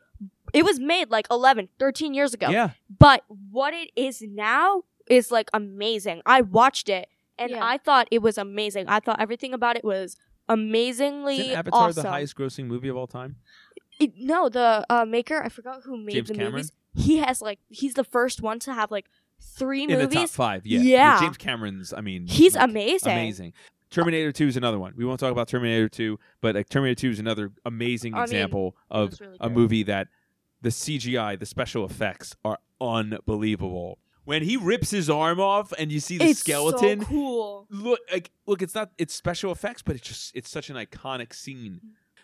[0.54, 2.50] it was made like 11, 13 years ago.
[2.50, 2.72] Yeah.
[3.00, 6.22] But what it is now is like amazing.
[6.26, 7.66] I watched it and Yeah.
[7.66, 8.88] I thought it was amazing.
[8.90, 10.18] I thought everything about it was
[10.50, 12.04] amazingly Isn't Avatar awesome.
[12.04, 13.38] the highest grossing movie of all time?
[14.00, 16.52] It- no, the uh, maker, I forgot who made James the Cameron?
[16.54, 16.72] movies.
[16.96, 19.06] He has like he's the first one to have like
[19.42, 20.32] three In the top movies.
[20.36, 20.80] five, yeah.
[20.80, 21.20] Yeah.
[21.22, 23.12] James Cameron's, I mean, He's like, amazing.
[23.12, 23.54] amazing.
[23.90, 24.94] Terminator 2 is another one.
[24.98, 28.24] We won't talk about Terminator 2, but like Terminator 2 is another amazing I mean,
[28.24, 30.08] example of really a movie that
[30.62, 34.00] the CGI, the special effects are unbelievable.
[34.24, 37.68] When he rips his arm off and you see the It's skeleton, So cool.
[37.70, 41.34] look like look, it's not it's special effects, but it's just it's such an iconic
[41.34, 41.80] scene.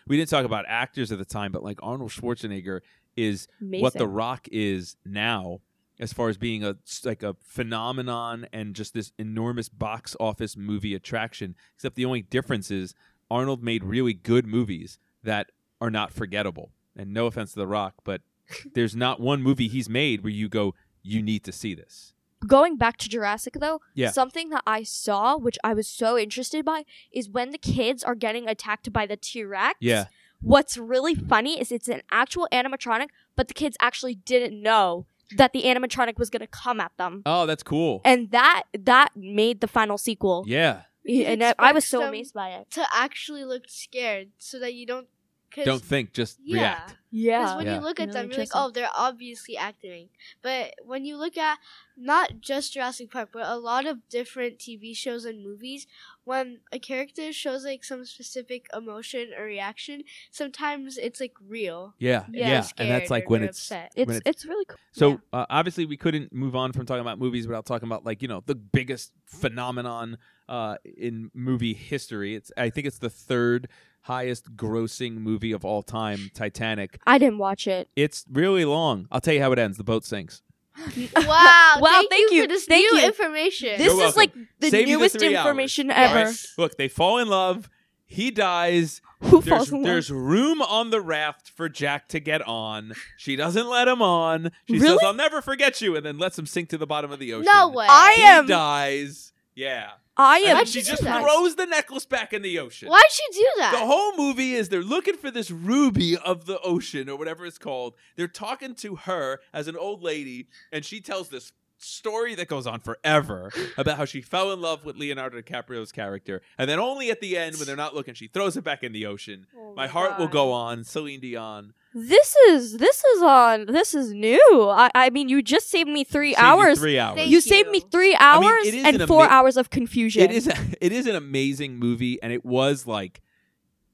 [0.08, 2.80] We didn't talk about actors at the time, but like Arnold Schwarzenegger
[3.16, 3.82] is Amazing.
[3.82, 5.60] what The Rock is now,
[6.02, 6.74] as far as being a
[7.04, 11.54] like a phenomenon and just this enormous box office movie attraction.
[11.76, 12.92] Except the only difference is
[13.30, 15.50] Arnold made really good movies that
[15.80, 16.72] are not forgettable.
[16.96, 18.20] And no offense to The Rock, but
[18.74, 22.12] there's not one movie he's made where you go, you need to see this.
[22.46, 24.10] Going back to Jurassic though, Yeah.
[24.10, 28.16] something that I saw which I was so interested by is when the kids are
[28.16, 29.78] getting attacked by the T-Rex.
[29.80, 30.06] Yeah.
[30.40, 35.06] What's really funny is it's an actual animatronic, but the kids actually didn't know
[35.36, 37.22] that the animatronic was going to come at them.
[37.26, 38.00] Oh, that's cool.
[38.04, 40.44] And that that made the final sequel.
[40.46, 40.82] yeah.
[41.04, 42.70] Yeah, and I, I was so amazed by it.
[42.70, 45.08] to actually look scared so that you don't.
[45.54, 46.60] Cause, Don't think, just yeah.
[46.60, 46.96] react.
[47.10, 47.40] Yeah.
[47.42, 47.74] Because when Yeah.
[47.74, 50.08] you look at Really them, you're like, oh, they're obviously acting.
[50.40, 51.58] But when you look at
[51.94, 55.86] not just Jurassic Park, but a lot of different TV shows and movies,
[56.24, 61.94] when a character shows like some specific emotion or reaction, sometimes it's like real.
[61.98, 62.24] Yeah.
[62.30, 62.48] Yeah.
[62.48, 62.66] Yeah.
[62.78, 63.92] And that's like when they're it's upset.
[63.96, 64.78] It's it's, really cool.
[64.92, 65.16] So Yeah.
[65.32, 68.28] uh, obviously we couldn't move on from talking about movies without talking about like you
[68.28, 70.18] know the biggest phenomenon
[70.48, 72.34] uh, in movie history.
[72.34, 73.68] It's I think it's the third
[74.02, 77.00] highest grossing movie of all time, Titanic.
[77.06, 77.88] I didn't watch it.
[77.96, 79.06] It's really long.
[79.10, 79.76] I'll tell you how it ends.
[79.78, 80.42] The boat sinks.
[81.16, 81.76] Wow!
[81.80, 83.06] Wow, thank, thank you, you, for this thank new you.
[83.06, 83.78] information.
[83.78, 84.16] This You're is welcome.
[84.16, 85.22] like the Save you the newest hours.
[85.32, 85.98] information Right.
[86.16, 86.32] ever.
[86.58, 87.68] Look, they fall in love.
[88.06, 89.00] He dies.
[89.22, 89.84] Who There's, falls in love?
[89.84, 92.92] there's room on the raft for Jack to get on.
[93.16, 94.50] She doesn't let him on.
[94.68, 97.18] She says, "I'll never forget you," and then lets him sink to the bottom of
[97.20, 97.48] the ocean.
[97.54, 97.86] no way.
[97.88, 99.32] I He am- dies.
[99.54, 99.90] Yeah.
[100.16, 100.56] I am.
[100.58, 101.22] then she just that?
[101.22, 102.88] throws the necklace back in the ocean.
[102.88, 103.72] Why'd she do that?
[103.72, 107.58] The whole movie is they're looking for this ruby of the ocean or whatever it's
[107.58, 107.94] called.
[108.16, 112.66] They're talking to her as an old lady, and she tells this story that goes
[112.66, 116.42] on forever about how she fell in love with Leonardo DiCaprio's character.
[116.58, 118.92] And then only at the end, when they're not looking, she throws it back in
[118.92, 119.46] the ocean.
[119.56, 120.84] Oh My heart will go on.
[120.84, 121.74] Celine Dion.
[121.94, 123.66] This is this is on.
[123.66, 124.40] This is new.
[124.70, 126.78] I I mean, you just saved me three Saved you hours.
[126.78, 127.16] Three hours.
[127.16, 127.40] Thank you you.
[127.40, 130.22] saved me three I mean, hours it is and an four ama- hours of confusion.
[130.22, 133.20] It is a, it is an amazing movie, and it was like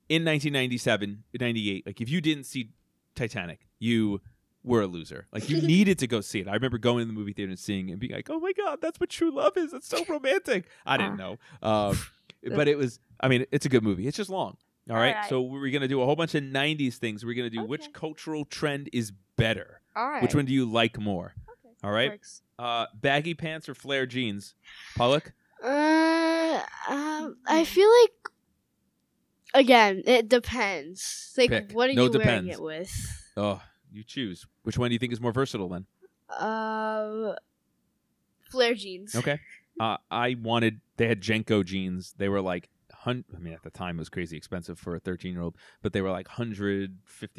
[0.08, 1.86] in 1997, 98.
[1.86, 2.70] Like if you didn't see
[3.16, 4.20] Titanic, you
[4.62, 5.26] were a loser.
[5.32, 6.46] Like you needed to go see it.
[6.48, 8.52] I remember going to the movie theater and seeing it and being like, "Oh my
[8.52, 9.72] god, that's what true love is.
[9.72, 11.98] It's so romantic." I didn't know, um,
[12.54, 13.00] but it was.
[13.20, 14.06] I mean, it's a good movie.
[14.06, 14.56] It's just long.
[14.88, 15.14] All right.
[15.14, 15.28] Alright.
[15.28, 17.24] So we're gonna do a whole bunch of '90s things.
[17.24, 19.80] We're gonna do which cultural trend is better.
[19.94, 20.22] All right.
[20.22, 21.34] Which one do you like more?
[21.48, 21.74] Okay.
[21.84, 22.10] All right.
[22.12, 22.42] Works.
[22.58, 24.54] Uh, baggy pants or flare jeans?
[24.96, 25.32] Palak.
[25.62, 28.12] Uh, um, I feel like
[29.54, 31.34] again, it depends.
[31.36, 31.72] Like, Pick.
[31.72, 32.90] what are No you wearing it with?
[33.36, 33.60] Oh,
[33.92, 34.46] you choose.
[34.62, 35.86] Which one do you think is more versatile then?
[36.38, 37.34] Um,
[38.50, 39.14] flare jeans.
[39.14, 39.40] Okay.
[39.80, 40.80] Uh, I wanted.
[40.96, 42.12] They had JNCO jeans.
[42.18, 42.68] They were like.
[43.02, 45.56] Hun- I mean, at the time, it was crazy expensive for a 13 year old,
[45.82, 46.88] but they were like $150,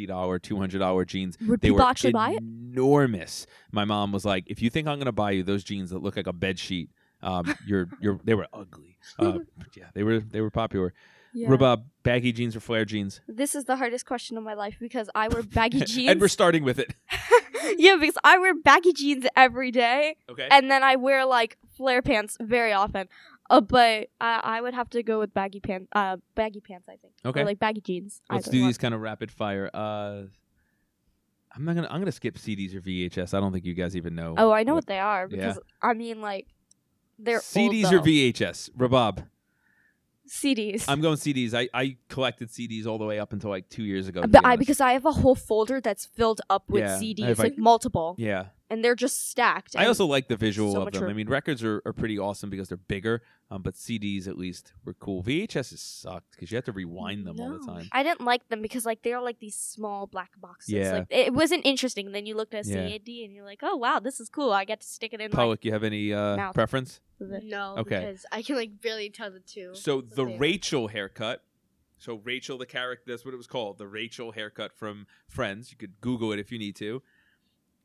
[0.07, 1.37] $200 jeans.
[1.47, 2.37] Would They people were actually buy it?
[2.41, 3.45] enormous.
[3.71, 5.99] My mom was like, "If you think I'm going to buy you those jeans that
[6.01, 6.89] look like a bed sheet,
[7.21, 8.97] um, you're you're they were ugly.
[9.17, 9.39] Uh,
[9.75, 10.93] yeah, they were they were popular.
[11.33, 11.75] Yeah.
[12.01, 13.21] Baggy jeans or flare jeans?
[13.27, 16.09] This is the hardest question of my life because I wear baggy jeans.
[16.09, 16.95] and we're starting with it.
[17.77, 20.47] yeah, because I wear baggy jeans every day, Okay.
[20.49, 23.07] and then I wear like flare pants very often.
[23.49, 25.87] Uh, but I, I would have to go with baggy pants.
[25.93, 27.13] Uh, baggy pants, I think.
[27.25, 27.41] Okay.
[27.41, 28.21] Or like baggy jeans.
[28.29, 29.69] Let's do these kind of rapid fire.
[29.73, 30.23] Uh,
[31.55, 31.87] I'm not gonna.
[31.89, 33.33] I'm gonna skip CDs or VHS.
[33.33, 34.35] I don't think you guys even know.
[34.37, 35.35] Oh, I know what they are Yeah.
[35.37, 36.45] because I mean, like,
[37.17, 37.99] they're CDs old, or.
[38.01, 38.69] VHS.
[38.77, 39.25] Rabaab.
[40.29, 40.85] CDs.
[40.87, 41.55] I'm going CDs.
[41.55, 44.21] I, I collected CDs all the way up until like two years ago.
[44.21, 47.29] but be I because I have a whole folder that's filled up with Yeah, CDs,
[47.29, 49.75] like, like- multiple, yeah, and they're just stacked.
[49.75, 51.09] I also like the visual so of much them.
[51.09, 54.73] I mean, records are, are pretty awesome because they're bigger, um, but CDs at least
[54.85, 55.23] were cool.
[55.23, 57.89] VHSs sucked because you have to rewind them all the time.
[57.91, 60.73] I didn't like them because like they're like these small black boxes.
[60.73, 60.93] Yeah.
[60.93, 62.05] Like it wasn't interesting.
[62.07, 62.87] And then you looked at a Yeah.
[62.87, 64.51] CD and you're like, oh wow, this is cool.
[64.51, 66.53] I get to stick it in Palak, you have any uh, Mouth.
[66.53, 66.99] preference?
[67.19, 67.99] No, Okay.
[67.99, 69.71] because I can like barely tell the two.
[69.73, 70.37] So the Okay.
[70.37, 71.43] Rachel haircut.
[71.97, 73.77] So Rachel, the character, that's what it was called.
[73.77, 75.69] The Rachel haircut from Friends.
[75.69, 77.01] You could Google it if you need to.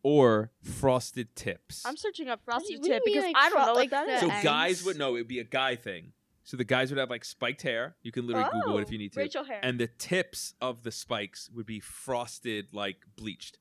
[0.04, 1.82] Or frosted tips.
[1.84, 3.72] I'm searching up frosty What do you tip mean, because like, I don't fro- know
[3.72, 4.44] like what that the so ends?
[4.44, 6.12] guys would know it would be a guy thing.
[6.44, 7.96] So the guys would have like spiked hair.
[8.02, 9.20] You can literally Google it if oh, you need to.
[9.20, 9.60] Oh, Rachel hair.
[9.62, 13.58] And the tips of the spikes would be frosted, like bleached.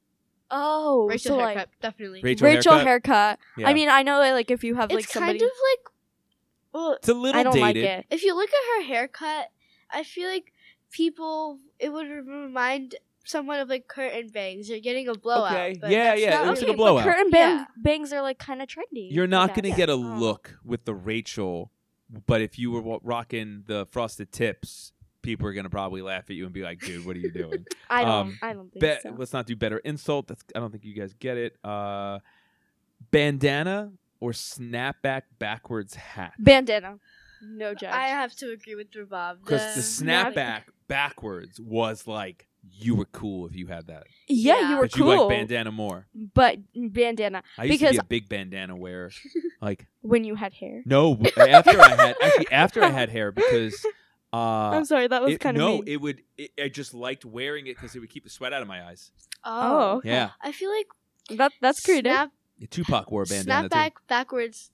[0.52, 2.20] oh, Rachel so haircut, like definitely.
[2.22, 2.86] Rachel, Rachel haircut.
[2.88, 3.40] haircut.
[3.58, 3.70] Yeah.
[3.70, 5.40] I mean, I know like if you have like it's somebody.
[5.40, 5.94] kind of like,
[6.74, 7.62] well, it's a little I don't dated.
[7.64, 8.06] like it.
[8.10, 9.50] if you look at her haircut,
[9.90, 10.52] I feel like
[10.92, 14.70] people it would remind someone of like curtain bangs.
[14.70, 15.54] You're getting a blowout.
[15.54, 15.78] Okay.
[15.80, 17.06] but Yeah, that's yeah, it looks really- like a blowout.
[17.06, 17.66] But curtain bang- Yeah.
[17.78, 19.12] bangs are like kind of trendy.
[19.12, 21.72] You're not going to get a look with the Rachel,
[22.28, 26.36] but if you were rocking the frosted tips, people are going to probably laugh at
[26.36, 28.12] you and be like, "Dude, what are you doing?" I don't.
[28.12, 29.16] Um, I don't think Be- so.
[29.18, 30.28] Let's not do better insult.
[30.28, 31.58] That's I don't think you guys get it.
[31.64, 32.20] Uh,
[33.12, 36.34] bandana or snapback backwards hat?
[36.40, 36.98] Bandana.
[37.42, 37.90] No judge.
[37.92, 39.40] I have to agree with Rabaab.
[39.44, 44.04] Because the snap- snapback backwards was like you were cool if you had that.
[44.28, 44.70] yeah, Yeah.
[44.70, 45.28] you were But you cool.
[45.28, 46.08] like bandana more.
[46.34, 49.12] but bandana I used to Because- be a big bandana wearer.
[49.62, 50.82] like when you had hair.
[50.86, 53.86] no, after I had actually after I had hair because.
[54.36, 55.84] Uh, I'm sorry, that was it- kind of no, mean.
[55.86, 56.24] it would.
[56.40, 58.84] It, I just liked wearing it because it would keep the sweat out of my
[58.84, 59.12] eyes.
[59.44, 60.10] Oh, okay.
[60.10, 60.88] Yeah, I feel like
[61.38, 62.12] that that's creative.
[62.12, 62.32] Snap,
[62.72, 64.02] Tupac wore a bandana snapback too.
[64.10, 64.72] backwards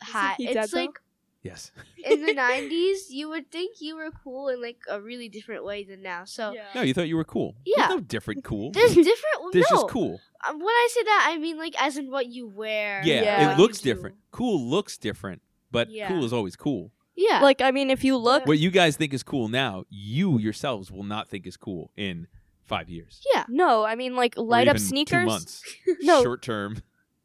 [0.00, 0.36] hat.
[0.38, 0.80] he dead, It's though?
[0.80, 0.98] like
[1.42, 1.72] Yes.
[2.04, 5.82] in the '90s, you would think you were cool in like a really different way
[5.84, 6.24] than now.
[6.24, 7.56] So No, you thought you were cool.
[7.64, 7.88] Yeah.
[7.88, 8.70] There's no different cool.
[8.72, 9.52] there's different.
[9.52, 10.20] There's no, just cool.
[10.48, 13.02] Um, when I say that, I mean like as in what you wear.
[13.04, 13.42] Yeah, Yeah.
[13.46, 13.92] what it you looks do.
[13.94, 14.16] different.
[14.30, 16.08] Cool looks different, but Yeah.
[16.08, 16.92] cool is always cool.
[17.14, 20.38] Yeah, Like I mean, if you look, What you guys think is cool now, you
[20.38, 22.26] yourselves will not think is cool in
[22.62, 23.20] five years.
[23.34, 23.44] yeah.
[23.48, 25.26] no, I mean like Or light up even Two sneakers.
[25.26, 25.62] months.
[26.00, 26.22] No.
[26.22, 26.78] Short term.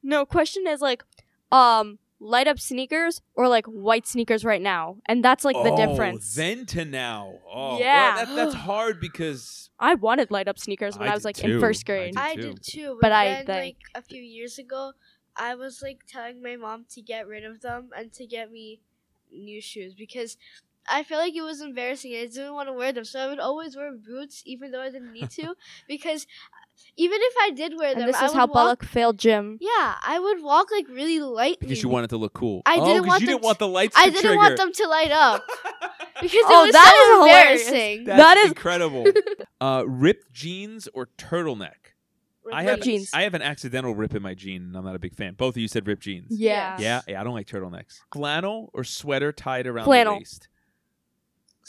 [0.04, 1.04] No, question is like,
[1.52, 5.78] um, light up sneakers or like white sneakers right now, and that's like the oh,
[5.78, 6.34] difference.
[6.36, 7.36] Then to now.
[7.52, 8.16] Oh, Yeah.
[8.16, 11.36] well, that, that's hard because I wanted light up sneakers when I I, was like
[11.38, 11.54] too.
[11.56, 12.14] in first I grade.
[12.14, 12.98] did I did too.
[13.00, 14.94] But, But I then, think- like a few years ago,
[15.36, 18.82] I was like telling my mom to get rid of them and to get me
[19.32, 20.38] new shoes because
[20.90, 22.14] I felt like it was embarrassing.
[22.16, 24.90] I didn't want to wear them, so I would always wear boots even though I
[24.90, 25.56] didn't need to
[25.88, 26.26] because
[26.96, 29.18] even if I did wear them, and this I is would how walk, Palak failed
[29.18, 29.58] gym.
[29.60, 32.62] Yeah, I would walk like really lightly because you wanted to look cool.
[32.66, 34.38] I oh, didn't 'cause want you them didn't want the lights I to didn't trigger.
[34.38, 35.44] want them to light up
[36.22, 37.68] because Oh, it was that so is hilarious.
[37.68, 38.04] embarrassing.
[38.06, 39.06] That's That is- incredible.
[39.62, 41.72] uh, ripped jeans or turtleneck?
[42.54, 43.10] I have jeans.
[43.14, 45.34] I have an accidental rip in my jean, and I'm not a big fan.
[45.34, 46.28] Both of you said ripped jeans.
[46.30, 46.78] Yeah.
[46.80, 48.00] Yeah, yeah, I don't like turtlenecks.
[48.14, 50.14] Flannel or sweater tied around Flannel.
[50.14, 50.48] the waist.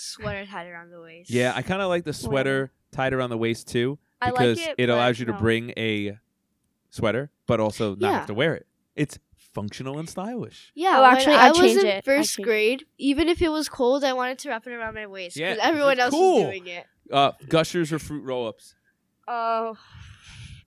[0.01, 1.29] Sweater tied around the waist.
[1.31, 4.59] Yeah, I kind of like the sweater tied around the waist too I like because
[4.61, 5.39] it, it, but allows you to no.
[5.39, 6.19] bring a
[6.91, 8.13] sweater, but also not Yeah.
[8.19, 8.67] have to wear it.
[8.95, 10.71] It's functional and stylish.
[10.75, 11.97] Yeah, Oh, when actually, I I was changed in it.
[11.97, 12.43] I first changed it.
[12.45, 15.51] grade, even if it was cold, I wanted to wrap it around my waist Yeah,
[15.51, 16.35] because 'cause everyone it's else cool.
[16.35, 16.87] was doing it.
[17.13, 18.75] Uh, gushers or fruit roll-ups?
[19.27, 19.77] Oh,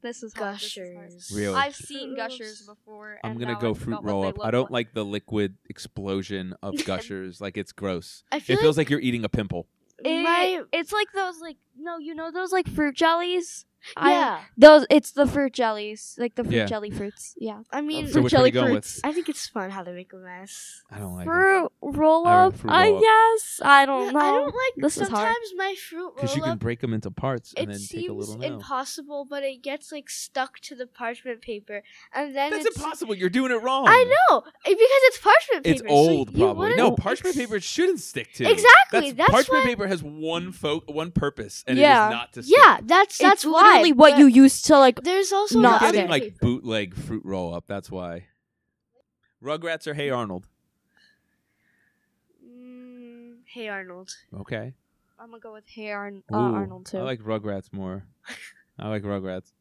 [0.02, 0.56] this is hard.
[0.56, 1.10] This is hard.
[1.10, 1.32] Gushers.
[1.36, 1.56] Really?
[1.56, 3.20] I've seen gushers before.
[3.24, 4.38] I'm and gonna now go I fruit forgot what roll they up.
[4.38, 4.88] look I don't like.
[4.88, 7.40] like the liquid explosion of gushers.
[7.42, 8.24] like it's gross.
[8.32, 9.68] I It feels like you're eating a pimple.
[10.04, 13.66] It- My it's like those like no, you know those like fruit jellies.
[13.98, 14.40] I- yeah.
[14.58, 16.66] those it's the fruit jellies, like the fruit Yeah.
[16.66, 17.34] jelly fruits.
[17.38, 19.00] Yeah, I oh, mean, So fruit which one are you jelly going fruits.
[19.04, 20.84] I think it's fun how they make a mess.
[20.92, 22.52] I don't like it fruit roll I up.
[22.54, 23.02] like fruit I roll-up.
[23.04, 24.20] guess I don't Yeah, know.
[24.20, 24.74] I don't like.
[24.78, 27.80] This sometimes my fruit roll because you can break them into parts and It then
[27.80, 28.54] take a seems little nail.
[28.56, 33.16] impossible, but it gets like stuck to the parchment paper, and then That's it's, impossible.
[33.16, 33.86] You're doing it wrong.
[33.88, 34.78] I know because
[35.10, 35.84] it's parchment paper.
[35.84, 36.76] It's old, you probably.
[36.76, 38.50] No, parchment paper shouldn't stick to.
[38.50, 42.06] Exactly, That's, that's parchment why- paper has one fo- one purpose, and Yeah.
[42.06, 42.56] it is not to stick.
[42.58, 43.71] Yeah, that's that's why.
[43.74, 45.02] Literally what you used to like.
[45.02, 47.66] There's also Not the getting other like bootleg fruit roll up.
[47.68, 48.28] That's why.
[49.44, 50.48] Rugrats or Hey Arnold?
[52.46, 54.12] Mm, hey Arnold.
[54.40, 54.74] Okay,
[55.20, 56.98] I'm gonna go with Hey Arn- uh, Ooh, Arnold too.
[56.98, 58.06] I like Rugrats more.
[58.78, 59.52] I like Rugrats.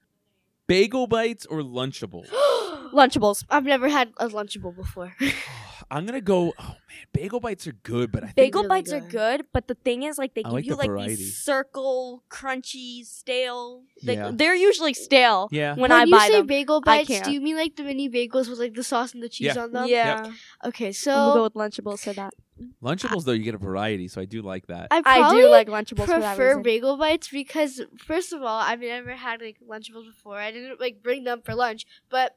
[0.66, 2.28] Bagel bites or Lunchables?
[2.92, 3.44] Lunchables.
[3.50, 5.14] I've never had a Lunchable before.
[5.90, 6.54] I'm gonna go.
[6.58, 9.10] Oh man, bagel bites are good, but I think Bagel really bites are good.
[9.10, 11.14] good, but the thing is, like, they I give like you the like variety.
[11.16, 13.82] these circle, crunchy, stale.
[14.02, 14.30] They, Yeah.
[14.32, 15.72] They're usually stale yeah.
[15.72, 16.46] when, when I you buy say them.
[16.46, 17.24] bagel I bites, can't.
[17.24, 19.62] do you mean like the mini bagels with like the sauce and the cheese Yeah.
[19.62, 19.88] on them?
[19.88, 20.30] yeah,
[20.64, 22.34] Okay, I'm gonna go with Lunchables for that.
[22.82, 24.88] Lunchables though, you get a variety, so I do like that.
[24.90, 28.80] I I do like Lunchables for that prefer bagel bites because first of all, I've
[28.80, 30.36] never had like Lunchables before.
[30.38, 32.36] I didn't like bring them for lunch, but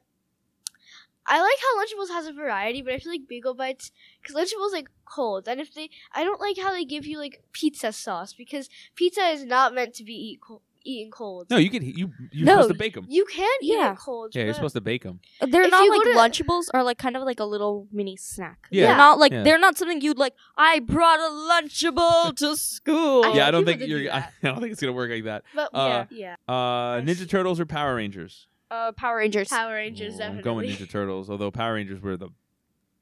[1.26, 2.82] I like how Lunchables has a variety.
[2.82, 3.90] But I feel like bagel bites
[4.22, 7.42] because Lunchables like cold, and if they, I don't like how they give you like
[7.52, 11.46] pizza sauce because pizza is not meant to be eat cold, eaten cold.
[11.50, 11.82] No, you can.
[11.82, 13.06] You you're No, supposed to bake them.
[13.08, 13.92] You can eat Yeah.
[13.92, 14.34] it cold.
[14.34, 15.20] Yeah, you're supposed to bake them.
[15.40, 18.66] They're If not like Lunchables are like kind of like a little mini snack.
[18.70, 18.88] Yeah.
[18.88, 19.42] They're not like Yeah.
[19.44, 20.34] they're not something you'd like.
[20.58, 23.24] I brought a Lunchable to school.
[23.24, 24.12] I Yeah, I don't think you're.
[24.12, 25.44] I don't think it's gonna work like that.
[25.54, 28.46] But Uh, yeah, Uh, Ninja Turtles or Power Rangers?
[28.70, 29.48] Uh, Power Rangers.
[29.48, 30.42] Power Rangers Ooh, I'm definitely.
[30.42, 31.30] going Ninja Turtles.
[31.30, 32.28] Although Power Rangers were the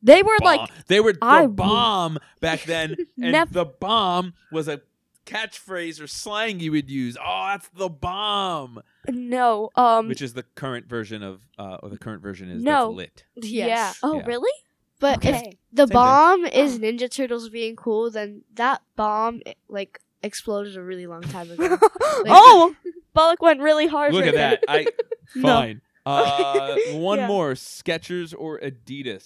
[0.02, 0.56] They were bomb.
[0.58, 4.80] like they were the I- bomb back then, and Nev- the bomb was a
[5.24, 7.16] catchphrase or slang you would use.
[7.24, 9.70] Oh, that's the bomb, no.
[9.76, 10.08] Um.
[10.08, 12.86] which is the current version of, uh, or the current version is No.
[12.88, 13.24] that's lit.
[13.36, 13.68] Yes.
[13.68, 13.92] Yeah.
[14.02, 14.26] Oh, Yeah.
[14.26, 14.50] really?
[14.98, 15.58] But if Okay.
[15.72, 15.94] the Same thing.
[15.94, 21.50] bomb is Ninja Turtles being cool, then that bomb like exploded a really long time
[21.50, 21.78] ago.
[22.02, 22.74] oh,
[23.16, 24.12] Palak went really hard.
[24.14, 24.64] Look right at that.
[24.68, 24.86] I
[25.34, 25.48] No.
[25.48, 25.80] fine.
[26.04, 27.26] Uh, one Yeah.
[27.28, 29.24] more: Skechers or Adidas.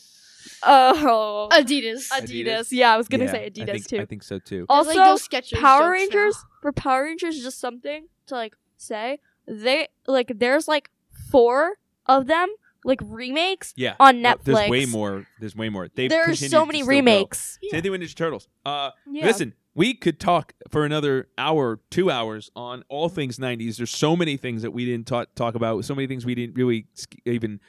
[0.62, 2.08] Oh, Adidas.
[2.10, 2.46] Adidas.
[2.46, 2.68] Adidas?
[2.70, 4.00] Yeah, I was gonna Yeah, say I Adidas think, too.
[4.00, 4.58] I think so too.
[4.58, 8.54] There's, also, like, those Skechers Power jokes Rangers for Power Rangers, just something to like
[8.76, 9.18] say.
[9.48, 10.90] They like there's like
[11.30, 11.74] four
[12.06, 12.48] of them
[12.84, 14.44] like remakes Yeah, on No, Netflix.
[14.44, 15.26] There's way more.
[15.40, 15.88] There's way more.
[15.92, 16.96] They've There's continued so to many still go.
[16.96, 17.58] remakes.
[17.70, 18.48] Same thing with Ninja Turtles.
[18.64, 19.24] Uh, Yeah.
[19.26, 23.76] Listen, we could talk for another hour, two hours on all things '90s.
[23.76, 25.84] There's so many things that we didn't talk talk about.
[25.84, 26.86] So many things we didn't really
[27.26, 27.60] even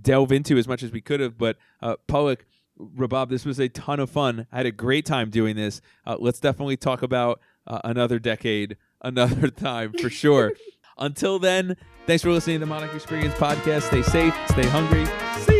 [0.00, 1.36] delve into as much as we could have.
[1.36, 2.40] But uh, Palak,
[2.78, 4.46] Rabaab, this was a ton of fun.
[4.50, 5.82] I had a great time doing this.
[6.06, 10.54] Uh, let's definitely talk about uh, another decade, another time for sure.
[10.98, 13.82] Until then, thanks for listening to the Monarch Experience podcast.
[13.82, 15.06] Stay safe, stay hungry.
[15.44, 15.59] See.